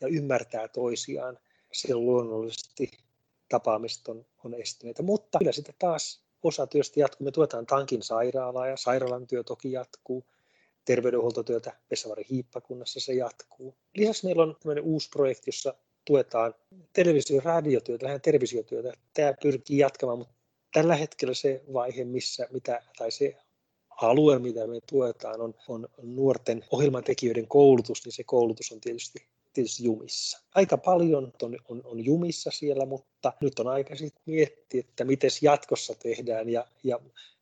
ja 0.02 0.08
ymmärtää 0.08 0.68
toisiaan. 0.68 1.40
on 1.94 2.06
luonnollisesti 2.06 2.92
tapaamiset 3.50 4.08
on, 4.08 4.26
on 4.44 4.54
estyneitä, 4.54 5.04
mutta 5.04 5.38
kyllä 5.38 5.52
sitä 5.52 5.74
taas 5.80 6.26
osa 6.44 6.68
työstä 6.68 7.00
jatkuu. 7.00 7.26
Me 7.26 7.32
tuetaan 7.32 7.66
Tankin 7.66 8.04
sairaalaa 8.04 8.68
ja 8.68 8.78
sairaalan 8.78 9.28
työ 9.28 9.44
toki 9.44 9.72
jatkuu. 9.72 10.26
Terveydenhuoltotyötä 10.86 11.74
Vessavari 11.92 12.26
hiippakunnassa 12.30 13.00
se 13.00 13.14
jatkuu. 13.14 13.76
Lisäksi 13.96 14.26
meillä 14.26 14.44
on 14.44 14.56
tämmöinen 14.60 14.84
uusi 14.84 15.10
projekti, 15.10 15.44
jossa 15.48 15.74
tuetaan 16.06 16.56
televisio- 16.94 17.36
ja 17.36 17.42
radiotyötä, 17.46 18.06
lähinnä 18.06 18.20
televisiotyötä. 18.20 18.94
Tämä 19.14 19.34
pyrkii 19.42 19.78
jatkamaan, 19.78 20.18
mutta 20.18 20.34
tällä 20.74 20.96
hetkellä 20.96 21.34
se 21.34 21.64
vaihe, 21.74 22.04
missä, 22.04 22.48
mitä, 22.52 22.84
tai 22.98 23.12
se 23.12 23.38
alue, 24.02 24.40
mitä 24.40 24.68
me 24.68 24.80
tuetaan, 24.90 25.42
on, 25.42 25.54
on 25.68 25.88
nuorten 26.04 26.66
ohjelmantekijöiden 26.72 27.48
koulutus, 27.48 28.06
niin 28.06 28.14
se 28.14 28.24
koulutus 28.24 28.72
on 28.72 28.82
tietysti 28.82 29.28
tietysti 29.56 29.84
jumissa. 29.84 30.40
Aika 30.56 30.78
paljon 30.78 31.32
on, 31.44 31.58
on, 31.70 31.82
on 31.86 32.06
jumissa 32.06 32.52
siellä, 32.52 32.86
mutta 32.86 33.34
nyt 33.42 33.60
on 33.60 33.68
aika 33.68 33.96
sitten 33.96 34.24
miettiä, 34.26 34.80
että 34.80 35.04
miten 35.04 35.30
jatkossa 35.42 35.96
tehdään 35.96 36.50
ja, 36.50 36.66
ja 36.84 37.00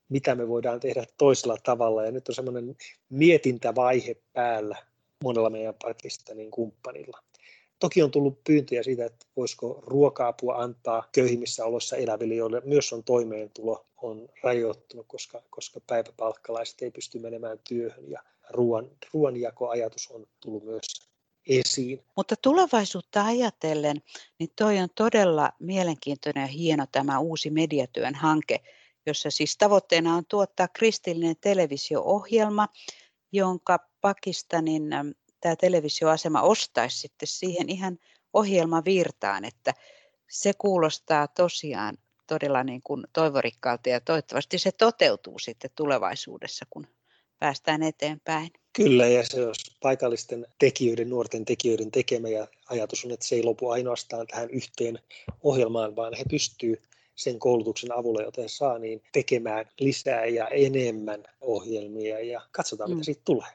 mitä 0.09 0.35
me 0.35 0.47
voidaan 0.47 0.79
tehdä 0.79 1.05
toisella 1.17 1.57
tavalla. 1.63 2.05
Ja 2.05 2.11
nyt 2.11 2.29
on 2.29 2.35
semmoinen 2.35 2.75
mietintävaihe 3.09 4.15
päällä 4.33 4.77
monella 5.23 5.49
meidän 5.49 5.75
Pakistanin 5.83 6.51
kumppanilla. 6.51 7.19
Toki 7.79 8.03
on 8.03 8.11
tullut 8.11 8.43
pyyntöjä 8.43 8.83
siitä, 8.83 9.05
että 9.05 9.25
voisiko 9.35 9.83
ruoka-apua 9.87 10.55
antaa 10.55 11.09
köyhimmissä 11.11 11.65
oloissa 11.65 11.95
eläville, 11.97 12.35
joille 12.35 12.61
myös 12.65 12.93
on 12.93 13.03
toimeentulo 13.03 13.85
on 14.01 14.29
rajoittunut, 14.43 15.05
koska, 15.07 15.41
koska 15.49 15.79
päiväpalkkalaiset 15.87 16.81
ei 16.81 16.91
pysty 16.91 17.19
menemään 17.19 17.59
työhön 17.69 18.09
ja 18.09 18.23
ruoan, 18.49 18.91
ruoanjakoajatus 19.13 20.11
on 20.11 20.27
tullut 20.39 20.63
myös 20.63 21.12
esiin. 21.47 22.05
Mutta 22.17 22.35
tulevaisuutta 22.35 23.25
ajatellen, 23.25 23.97
niin 24.39 24.49
toi 24.55 24.79
on 24.79 24.89
todella 24.95 25.49
mielenkiintoinen 25.59 26.41
ja 26.41 26.47
hieno 26.47 26.85
tämä 26.91 27.19
uusi 27.19 27.49
mediatyön 27.49 28.15
hanke, 28.15 28.59
jossa 29.05 29.31
siis 29.31 29.57
tavoitteena 29.57 30.15
on 30.15 30.25
tuottaa 30.25 30.67
kristillinen 30.67 31.35
televisio-ohjelma, 31.41 32.67
jonka 33.31 33.79
Pakistanin 34.01 34.83
tämä 35.39 35.55
televisioasema 35.55 36.41
ostaisi 36.41 36.97
sitten 36.99 37.27
siihen 37.27 37.69
ihan 37.69 37.99
ohjelmavirtaan, 38.33 39.45
että 39.45 39.73
se 40.29 40.53
kuulostaa 40.57 41.27
tosiaan 41.27 41.97
todella 42.27 42.63
niin 42.63 42.81
kuin 42.83 43.03
toivorikkaalta 43.13 43.89
ja 43.89 44.01
toivottavasti 44.01 44.57
se 44.57 44.71
toteutuu 44.71 45.39
sitten 45.39 45.71
tulevaisuudessa, 45.75 46.65
kun 46.69 46.87
päästään 47.39 47.83
eteenpäin. 47.83 48.51
Kyllä, 48.73 49.07
ja 49.07 49.25
se 49.25 49.47
on 49.47 49.53
paikallisten 49.81 50.47
tekijöiden, 50.59 51.09
nuorten 51.09 51.45
tekijöiden 51.45 51.91
tekemä, 51.91 52.29
ja 52.29 52.47
ajatus 52.69 53.05
on, 53.05 53.11
että 53.11 53.25
se 53.25 53.35
ei 53.35 53.43
lopu 53.43 53.69
ainoastaan 53.69 54.27
tähän 54.27 54.49
yhteen 54.49 54.99
ohjelmaan, 55.43 55.95
vaan 55.95 56.13
he 56.13 56.23
pystyvät 56.29 56.79
sen 57.15 57.39
koulutuksen 57.39 57.91
avulla, 57.91 58.21
jota 58.21 58.41
he 58.41 58.47
saa, 58.47 58.79
niin 58.79 59.01
tekemään 59.11 59.65
lisää 59.79 60.25
ja 60.25 60.47
enemmän 60.47 61.23
ohjelmia, 61.41 62.19
ja 62.19 62.41
katsotaan, 62.51 62.89
mitä 62.89 62.99
mm. 62.99 63.03
siitä 63.03 63.21
tulee. 63.25 63.49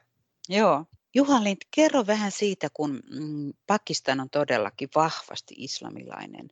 Joo. 0.49 0.85
Juha 1.15 1.43
Lind, 1.43 1.57
kerro 1.75 2.07
vähän 2.07 2.31
siitä, 2.31 2.67
kun 2.73 2.99
mm, 3.09 3.53
Pakistan 3.67 4.19
on 4.19 4.29
todellakin 4.29 4.89
vahvasti 4.95 5.55
islamilainen 5.57 6.49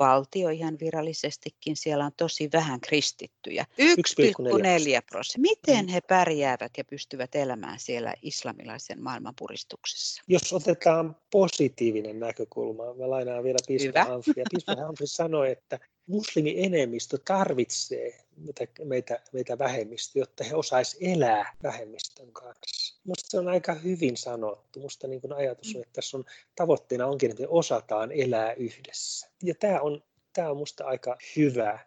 valtio 0.00 0.48
ihan 0.48 0.78
virallisestikin, 0.80 1.76
siellä 1.76 2.04
on 2.04 2.12
tosi 2.16 2.48
vähän 2.52 2.80
kristittyjä. 2.80 3.66
1,4 3.80 5.02
prosenttia. 5.10 5.50
Miten 5.50 5.86
mm. 5.86 5.92
he 5.92 6.00
pärjäävät 6.00 6.72
ja 6.78 6.84
pystyvät 6.84 7.34
elämään 7.34 7.78
siellä 7.78 8.14
islamilaisen 8.22 9.02
maailmanpuristuksessa? 9.02 10.22
Jos 10.28 10.52
otetaan 10.52 11.16
positiivinen 11.32 12.20
näkökulma, 12.20 12.94
mä 12.94 13.10
lainaan 13.10 13.44
vielä 13.44 13.58
Piispa 13.66 14.04
Humphrey. 14.04 14.44
Piispa 14.50 14.74
Humphrey 14.86 15.06
sanoi, 15.06 15.50
että 15.50 15.78
muslimi-enemmistö 16.06 17.18
tarvitsee 17.24 18.20
meitä, 18.40 18.84
meitä, 18.84 19.20
meitä 19.32 19.58
vähemmistö, 19.58 20.18
jotta 20.18 20.44
he 20.44 20.54
osaisivat 20.54 21.16
elää 21.16 21.56
vähemmistön 21.62 22.32
kanssa. 22.32 23.00
Minusta 23.04 23.30
se 23.30 23.38
on 23.38 23.48
aika 23.48 23.74
hyvin 23.74 24.16
sanottu. 24.16 24.78
Minusta 24.78 25.06
niin 25.06 25.20
kuin 25.20 25.32
ajatus 25.32 25.74
on, 25.76 25.82
että 25.82 25.92
tässä 25.92 26.16
on 26.16 26.24
tavoitteena 26.56 27.06
onkin, 27.06 27.30
että 27.30 27.42
me 27.42 27.48
osataan 27.50 28.12
elää 28.12 28.52
yhdessä. 28.52 29.30
Ja 29.42 29.54
tämä 29.54 29.80
on, 29.80 30.02
tämä 30.32 30.50
on 30.50 30.56
minusta 30.56 30.84
aika 30.84 31.18
hyvä, 31.36 31.78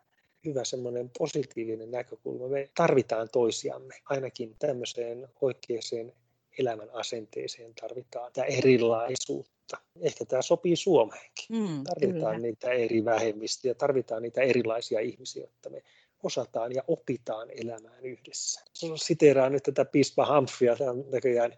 hyvä 0.46 0.64
semmoinen 0.64 1.12
positiivinen 1.18 1.92
näkökulma. 1.92 2.48
Me 2.48 2.70
tarvitaan 2.76 3.30
toisiamme, 3.30 3.96
ainakin 4.06 4.56
tämmöiseen 4.60 5.28
oikeaan 5.42 6.14
elämän 6.60 6.90
asenteeseen 6.94 7.74
tarvitaan 7.82 8.32
tämä 8.34 8.46
erilaisuutta. 8.46 9.78
Ehkä 10.02 10.26
tämä 10.26 10.42
sopii 10.42 10.76
Suomeenkin. 10.76 11.46
Mm, 11.50 11.84
tarvitaan 11.84 12.36
kyllä. 12.36 12.48
niitä 12.48 12.72
eri 12.72 13.06
vähemmistöjä, 13.06 13.74
tarvitaan 13.74 14.22
niitä 14.22 14.42
erilaisia 14.42 15.00
ihmisiä, 15.00 15.44
jotta 15.44 15.70
me 15.70 15.84
osataan 16.24 16.72
ja 16.72 16.84
opitaan 16.88 17.48
elämään 17.52 18.06
yhdessä. 18.06 18.62
Siteeraan 18.96 19.52
nyt 19.52 19.64
tätä 19.64 19.86
piispa 19.86 20.36
Humphreyä, 20.36 20.76
tämä 20.76 20.92
on 20.92 21.06
näköjään, 21.12 21.54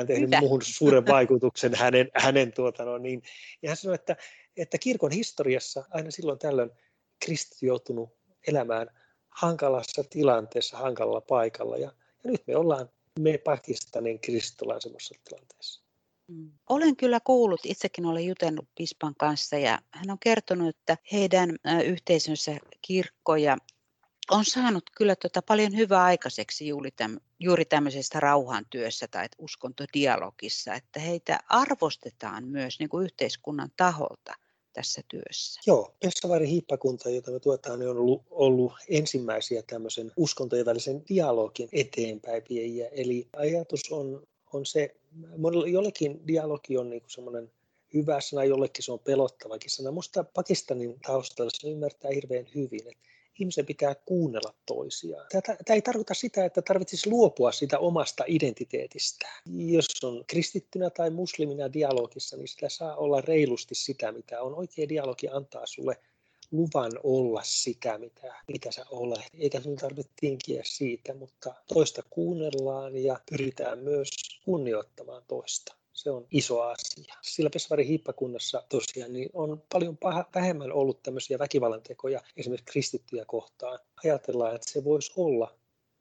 on 0.00 0.06
tehnyt 0.06 0.26
Hyvä. 0.26 0.40
muuhun 0.40 0.62
suuren 0.62 1.06
vaikutuksen 1.06 1.74
hänen, 1.74 2.10
hänen 2.14 2.52
tuota, 2.52 2.84
no 2.84 2.98
niin. 2.98 3.22
Ja 3.62 3.70
hän 3.70 3.76
sanoi, 3.76 3.94
että, 3.94 4.16
että 4.56 4.78
kirkon 4.78 5.10
historiassa 5.10 5.84
aina 5.90 6.10
silloin 6.10 6.38
tällöin 6.38 6.70
kristi 7.24 7.66
joutunut 7.66 8.10
elämään 8.46 8.90
hankalassa 9.28 10.04
tilanteessa, 10.10 10.76
hankalalla 10.76 11.20
paikalla. 11.20 11.76
Ja, 11.76 11.92
ja 12.24 12.30
nyt 12.30 12.42
me 12.46 12.56
ollaan 12.56 12.88
me 13.20 13.38
Pakistanin 13.38 14.20
kristitollaan 14.20 14.80
semmoisessa 14.80 15.14
tilanteessa. 15.24 15.82
Mm. 16.28 16.50
Olen 16.68 16.96
kyllä 16.96 17.20
kuullut, 17.20 17.60
itsekin 17.64 18.06
olen 18.06 18.26
jutellut 18.26 18.68
Pispan 18.74 19.14
kanssa 19.18 19.56
ja 19.56 19.78
hän 19.90 20.10
on 20.10 20.18
kertonut, 20.18 20.68
että 20.68 20.96
heidän 21.12 21.56
yhteisönsä 21.84 22.56
kirkkoja 22.82 23.56
on 24.30 24.44
saanut 24.44 24.90
kyllä 24.96 25.16
tota 25.16 25.42
paljon 25.42 25.76
hyvää 25.76 26.02
aikaiseksi 26.02 26.68
juuri, 26.68 26.90
täm, 26.90 27.16
juuri 27.38 27.64
tämmöisessä 27.64 28.20
rauhantyössä 28.20 29.08
tai 29.08 29.26
uskontodialogissa, 29.38 30.74
että 30.74 31.00
heitä 31.00 31.38
arvostetaan 31.48 32.48
myös 32.48 32.78
niin 32.78 32.88
kuin 32.88 33.04
yhteiskunnan 33.04 33.70
taholta 33.76 34.34
tässä 34.72 35.02
työssä. 35.08 35.60
Joo, 35.66 35.94
Pessavari 36.00 36.48
hiippakunta, 36.48 37.10
jota 37.10 37.30
me 37.30 37.40
tuetaan, 37.40 37.78
niin 37.78 37.88
on 37.88 37.96
ollut, 37.96 38.22
ollut 38.30 38.72
ensimmäisiä 38.88 39.62
tämmöisen 39.62 40.12
uskontojen 40.16 40.66
välisen 40.66 41.04
dialogin 41.08 41.68
eteenpäin 41.72 42.42
viejiä. 42.48 42.88
Eli 42.92 43.28
ajatus 43.36 43.92
on, 43.92 44.26
on 44.52 44.66
se, 44.66 44.94
jollekin 45.72 46.26
dialogi 46.26 46.78
on 46.78 46.90
niin 46.90 47.02
semmoinen 47.06 47.50
hyvä 47.94 48.20
sana, 48.20 48.44
jollekin 48.44 48.84
se 48.84 48.92
on 48.92 48.98
pelottavakin 48.98 49.70
sana. 49.70 49.90
Musta 49.90 50.24
Pakistanin 50.24 51.00
taustalla 51.06 51.50
se 51.54 51.68
ymmärtää 51.70 52.10
hirveän 52.14 52.46
hyvin, 52.54 52.88
että 52.88 53.15
ihmisen 53.40 53.66
pitää 53.66 53.94
kuunnella 53.94 54.54
toisiaan. 54.66 55.26
Tämä, 55.32 55.74
ei 55.74 55.82
tarkoita 55.82 56.14
sitä, 56.14 56.44
että 56.44 56.62
tarvitsisi 56.62 57.10
luopua 57.10 57.52
sitä 57.52 57.78
omasta 57.78 58.24
identiteetistään. 58.26 59.42
Jos 59.46 60.04
on 60.04 60.24
kristittynä 60.26 60.90
tai 60.90 61.10
muslimina 61.10 61.72
dialogissa, 61.72 62.36
niin 62.36 62.48
sitä 62.48 62.68
saa 62.68 62.96
olla 62.96 63.20
reilusti 63.20 63.74
sitä, 63.74 64.12
mitä 64.12 64.42
on. 64.42 64.54
Oikea 64.54 64.88
dialogi 64.88 65.28
antaa 65.28 65.66
sulle 65.66 65.96
luvan 66.50 66.92
olla 67.02 67.40
sitä, 67.44 67.98
mitä, 67.98 68.34
mitä 68.48 68.72
sä 68.72 68.84
olet. 68.90 69.24
Eikä 69.38 69.60
sinun 69.60 69.76
tarvitse 69.76 70.12
tinkiä 70.20 70.62
siitä, 70.64 71.14
mutta 71.14 71.54
toista 71.74 72.02
kuunnellaan 72.10 72.96
ja 72.96 73.20
pyritään 73.30 73.78
myös 73.78 74.10
kunnioittamaan 74.44 75.22
toista 75.28 75.74
se 75.96 76.10
on 76.10 76.26
iso 76.30 76.60
asia. 76.60 77.14
Sillä 77.22 77.50
Pesvarin 77.50 77.86
hiippakunnassa 77.86 78.62
tosiaan 78.68 79.12
niin 79.12 79.30
on 79.32 79.62
paljon 79.72 79.96
paha, 79.96 80.24
vähemmän 80.34 80.72
ollut 80.72 81.02
tämmöisiä 81.02 81.38
väkivallan 81.38 81.82
tekoja 81.82 82.20
esimerkiksi 82.36 82.72
kristittyjä 82.72 83.24
kohtaan. 83.24 83.78
Ajatellaan, 84.04 84.54
että 84.54 84.72
se 84.72 84.84
voisi 84.84 85.12
olla 85.16 85.54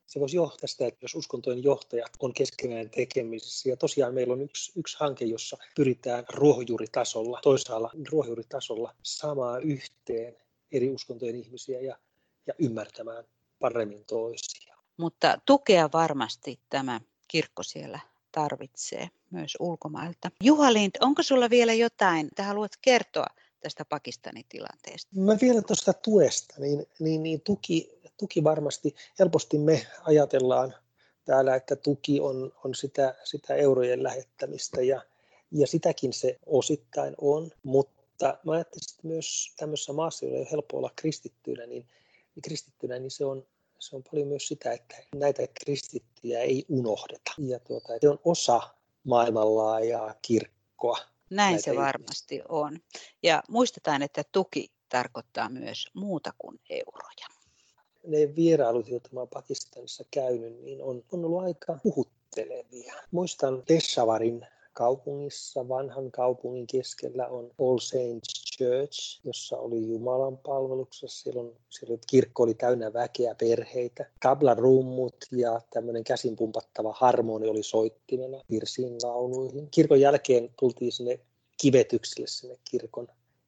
se 0.08 0.20
voisi 0.20 0.36
johtaa 0.36 0.68
sitä, 0.68 0.88
että 0.88 1.04
jos 1.04 1.16
uskontojen 1.16 1.64
johtajat 1.64 2.12
on 2.20 2.34
keskenään 2.34 2.90
tekemisissä. 2.90 3.70
Ja 3.70 3.78
tosiaan 3.78 4.14
meillä 4.14 4.34
on 4.34 4.42
yksi, 4.42 4.72
yksi 4.76 4.98
hanke, 5.00 5.26
jossa 5.26 5.58
pyritään 5.76 6.26
ruohonjuuritasolla, 6.30 7.40
toisaalla 7.44 7.92
ruohonjuuritasolla 8.12 8.96
saamaan 9.04 9.64
yhteen 9.64 10.38
eri 10.72 10.90
uskontojen 10.90 11.36
ihmisiä 11.36 11.82
ja, 11.82 11.98
ja 12.48 12.54
ymmärtämään 12.60 13.24
paremmin 13.60 14.06
toisia. 14.06 14.76
Mutta 14.98 15.38
tukea 15.46 15.90
varmasti 15.94 16.60
tämä 16.70 17.02
kirkko 17.28 17.64
siellä 17.64 18.00
tarvitsee 18.36 19.10
myös 19.32 19.58
ulkomailta. 19.60 20.32
Juha 20.44 20.74
Lind, 20.74 20.92
onko 21.00 21.24
sulla 21.24 21.50
vielä 21.50 21.74
jotain, 21.74 22.28
että 22.28 22.44
haluat 22.44 22.72
kertoa 22.82 23.28
tästä 23.60 23.86
Pakistanin 23.86 24.46
tilanteesta? 24.50 25.12
Mä 25.16 25.38
vielä 25.42 25.62
tuosta 25.62 25.94
tuesta, 25.94 26.56
niin, 26.58 26.86
niin, 27.00 27.24
niin 27.24 27.42
tuki, 27.42 28.00
tuki 28.18 28.44
varmasti, 28.44 28.96
helposti 29.20 29.58
me 29.58 29.88
ajatellaan 30.04 30.74
täällä, 31.26 31.56
että 31.56 31.76
tuki 31.76 32.20
on, 32.20 32.52
on 32.64 32.76
sitä, 32.76 33.16
sitä 33.24 33.56
eurojen 33.56 34.04
lähettämistä 34.04 34.82
ja, 34.82 35.02
ja 35.52 35.68
sitäkin 35.68 36.14
se 36.14 36.40
osittain 36.46 37.16
on, 37.22 37.52
mutta 37.64 38.38
mä 38.46 38.52
ajattelisin, 38.52 38.96
että 38.96 39.08
myös 39.08 39.54
tämmöisessä 39.58 39.94
maassa, 39.94 40.26
jolla 40.26 40.38
ei 40.38 40.42
ole 40.42 40.52
helppo 40.52 40.78
olla 40.78 40.92
kristittynä, 40.96 41.66
niin, 41.66 41.86
niin 42.36 42.42
kristittynä, 42.44 43.00
niin 43.00 43.12
se 43.12 43.26
on, 43.26 43.46
se 43.80 43.96
on 43.96 44.04
paljon 44.12 44.28
myös 44.28 44.48
sitä, 44.48 44.72
että 44.72 44.96
näitä 45.16 45.48
kristittyjä 45.54 46.40
ei 46.40 46.66
unohdeta. 46.70 47.32
Ja 47.38 47.60
tuota, 47.60 47.88
se 48.02 48.10
on 48.10 48.20
osa 48.26 48.62
maailmanlaajaa 49.04 50.16
kirkkoa. 50.22 50.98
Näin 51.30 51.62
se 51.62 51.76
varmasti 51.76 52.42
on. 52.50 52.80
Ja 53.24 53.44
muistetaan, 53.50 54.02
että 54.02 54.24
tuki 54.32 54.72
tarkoittaa 54.90 55.50
myös 55.50 55.88
muuta 55.94 56.34
kuin 56.38 56.60
euroja. 56.70 57.28
Ne 58.08 58.36
vierailut, 58.36 58.88
joita 58.88 59.10
olen 59.14 59.28
Pakistanissa 59.28 60.04
käynyt, 60.12 60.62
niin 60.62 60.84
on, 60.84 61.04
on 61.12 61.26
ollut 61.26 61.44
aika 61.44 61.80
puhuttelevia. 61.84 62.94
Muistan 63.12 63.64
Peshavarin 63.68 64.48
kaupungissa, 64.76 65.70
vanhan 65.70 66.12
kaupungin 66.12 66.68
keskellä 66.68 67.28
on 67.28 67.52
All 67.60 67.78
Saints 67.78 68.46
Church, 68.58 69.20
jossa 69.24 69.58
oli 69.58 69.88
Jumalan 69.88 70.38
palveluksessa. 70.38 71.24
Silloin, 71.24 71.52
silloin 71.70 72.00
kirkko 72.08 72.44
oli 72.44 72.54
täynnä 72.54 72.94
väkeä, 72.94 73.36
perheitä. 73.36 74.06
Kablan 74.22 74.58
rummut 74.58 75.16
ja 75.32 75.62
tämmöinen 75.74 76.04
käsinpumpattava 76.04 76.96
harmoni 76.98 77.48
oli 77.48 77.64
soittimena 77.64 78.42
virsiin 78.52 78.98
lauluihin. 79.04 79.68
Kirkon 79.72 80.02
jälkeen 80.02 80.50
tultiin 80.60 80.92
sinne 80.92 81.20
kivetyksille 81.62 82.28
sinne 82.28 82.58
kirkon, 82.72 83.08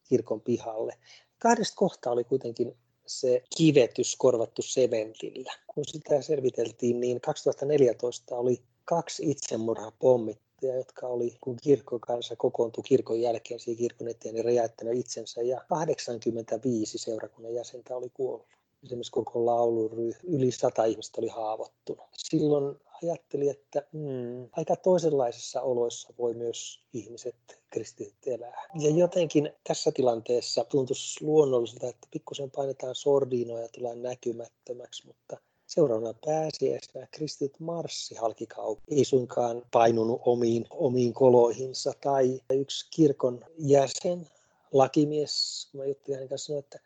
kirkon 0.09 0.41
pihalle. 0.41 0.97
Kahdesta 1.39 1.75
kohtaa 1.75 2.13
oli 2.13 2.23
kuitenkin 2.23 2.77
se 3.05 3.43
kivetys 3.57 4.15
korvattu 4.15 4.61
sementillä. 4.61 5.53
Kun 5.67 5.85
sitä 5.85 6.21
selviteltiin, 6.21 6.99
niin 6.99 7.21
2014 7.21 8.35
oli 8.35 8.61
kaksi 8.85 9.31
itsemurhapommit 9.31 10.46
opettajia, 10.57 10.77
jotka 10.77 11.07
oli, 11.07 11.37
kun 11.41 11.57
kirkon 11.63 11.99
kanssa 11.99 12.35
kokoontui 12.35 12.83
kirkon 12.83 13.21
jälkeen 13.21 13.59
siihen 13.59 13.77
kirkon 13.77 14.07
eteen, 14.07 14.35
niin 14.35 14.45
räjäyttänyt 14.45 14.97
itsensä 14.97 15.41
ja 15.41 15.61
85 15.69 16.97
seurakunnan 16.97 17.53
jäsentä 17.53 17.95
oli 17.95 18.09
kuollut. 18.13 18.47
Esimerkiksi 18.83 19.11
koko 19.11 19.45
lauluryh, 19.45 20.15
yli 20.23 20.51
sata 20.51 20.85
ihmistä 20.85 21.21
oli 21.21 21.27
haavoittunut. 21.27 22.07
Silloin 22.13 22.75
ajattelin, 23.03 23.51
että 23.51 23.87
mm, 23.91 24.49
aika 24.51 24.75
toisenlaisissa 24.75 25.61
oloissa 25.61 26.13
voi 26.17 26.33
myös 26.33 26.83
ihmiset 26.93 27.35
kristityt 27.69 28.27
elää. 28.27 28.67
Ja 28.79 28.89
jotenkin 28.89 29.49
tässä 29.63 29.91
tilanteessa 29.91 30.63
tuntuisi 30.63 31.25
luonnolliselta, 31.25 31.87
että 31.87 32.07
pikkusen 32.11 32.51
painetaan 32.51 32.95
sordiinoja 32.95 33.61
ja 33.61 33.69
tulee 33.69 33.95
näkymättömäksi, 33.95 35.07
mutta 35.07 35.37
Seuraavana 35.67 36.13
pääsiäisenä 36.25 37.07
kristit 37.11 37.59
marssi 37.59 38.15
halkikaupunki, 38.15 38.95
ei 38.95 39.05
suinkaan 39.05 39.61
painunut 39.71 40.21
omiin, 40.25 40.65
omiin 40.69 41.13
koloihinsa. 41.13 41.93
Tai 42.01 42.41
yksi 42.49 42.87
kirkon 42.91 43.45
jäsen, 43.57 44.27
lakimies, 44.71 45.67
kun 45.71 45.81
mä 45.81 45.85
juttelin 45.85 46.15
hänen 46.15 46.29
kanssa, 46.29 46.45
sanoi, 46.45 46.59
että 46.59 46.79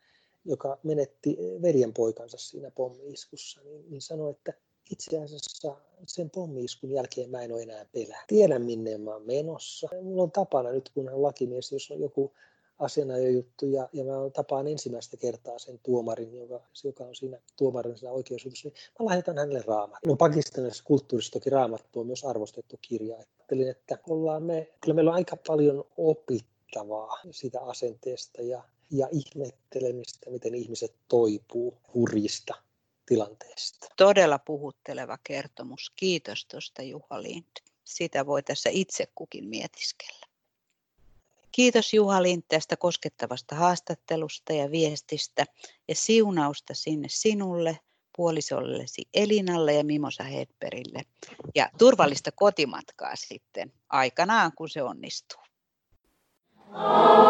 joka 0.46 0.78
menetti 0.84 1.38
veljenpoikansa 1.62 2.38
siinä 2.38 2.72
pommiiskussa, 2.72 3.62
niin, 3.64 3.86
niin 3.90 4.02
sanoi, 4.02 4.32
että 4.32 4.54
itse 4.92 5.24
asiassa 5.24 5.76
sen 6.08 6.30
pommiiskun 6.30 6.92
jälkeen 6.92 7.30
mä 7.30 7.42
en 7.42 7.54
ole 7.54 7.62
enää 7.62 7.86
pelää. 7.86 8.24
Tiedän 8.28 8.62
minne 8.62 8.98
mä 8.98 9.12
oon 9.12 9.26
menossa. 9.26 9.88
Mulla 10.02 10.24
on 10.24 10.32
tapana 10.32 10.72
nyt, 10.72 10.90
kun 10.90 11.10
on 11.10 11.24
lakimies, 11.24 11.72
jos 11.72 11.92
on 11.92 12.00
joku 12.00 12.34
asianajojuttu 12.82 13.66
ja, 13.66 13.90
ja 13.94 14.04
mä 14.04 14.12
tapaan 14.34 14.68
ensimmäistä 14.68 15.18
kertaa 15.18 15.60
sen 15.60 15.80
tuomarin, 15.84 16.36
joka, 16.36 16.62
joka 16.84 17.04
on 17.04 17.16
siinä 17.16 17.38
tuomarin 17.58 17.96
oikeusjutussa, 18.10 18.68
niin 18.68 18.76
mä 19.00 19.06
lahjoitan 19.06 19.38
hänelle 19.38 19.64
raamattu. 19.68 20.10
No 20.10 20.16
Pakistanissa 20.16 20.84
kulttuurissa 20.84 21.32
toki 21.32 21.50
raamattu 21.50 22.00
on 22.00 22.08
myös 22.08 22.24
arvostettu 22.24 22.80
kirja. 22.82 23.16
Ajattelin, 23.16 23.70
että 23.70 23.98
ollaan 24.10 24.44
me, 24.44 24.74
kyllä 24.82 24.96
meillä 24.96 25.12
on 25.12 25.16
aika 25.16 25.38
paljon 25.48 25.84
opittavaa 25.98 27.20
siitä 27.32 27.62
asenteesta 27.62 28.42
ja, 28.42 28.64
ja 28.92 29.08
ihmettelemistä, 29.12 30.30
miten 30.30 30.56
ihmiset 30.56 30.96
toipuu 31.08 31.78
hurjista 31.94 32.54
tilanteista. 33.06 33.88
Todella 33.98 34.40
puhutteleva 34.40 35.18
kertomus. 35.24 35.92
Kiitos 35.96 36.46
tuosta 36.46 36.82
Juha 36.82 37.22
Lind. 37.22 37.52
Sitä 37.84 38.26
voi 38.26 38.44
tässä 38.44 38.70
itse 38.70 39.08
kukin 39.16 39.48
mietiskellä. 39.48 40.31
Kiitos 41.52 41.94
Juha 41.94 42.24
Lind 42.24 42.44
tästä 42.48 42.78
koskettavasta 42.78 43.56
haastattelusta 43.56 44.54
ja 44.54 44.72
viestistä 44.72 45.46
ja 45.88 45.96
siunausta 45.96 46.74
sinne 46.74 47.08
sinulle, 47.12 47.80
puolisollesi 48.18 49.02
Elinalle 49.14 49.74
ja 49.74 49.84
Mimosa 49.84 50.24
Hedberille. 50.24 51.02
Ja 51.56 51.70
turvallista 51.78 52.32
kotimatkaa 52.32 53.16
sitten 53.16 53.74
aikanaan, 53.90 54.52
kun 54.56 54.70
se 54.70 54.84
onnistuu. 54.84 55.42
Oh, 56.74 57.22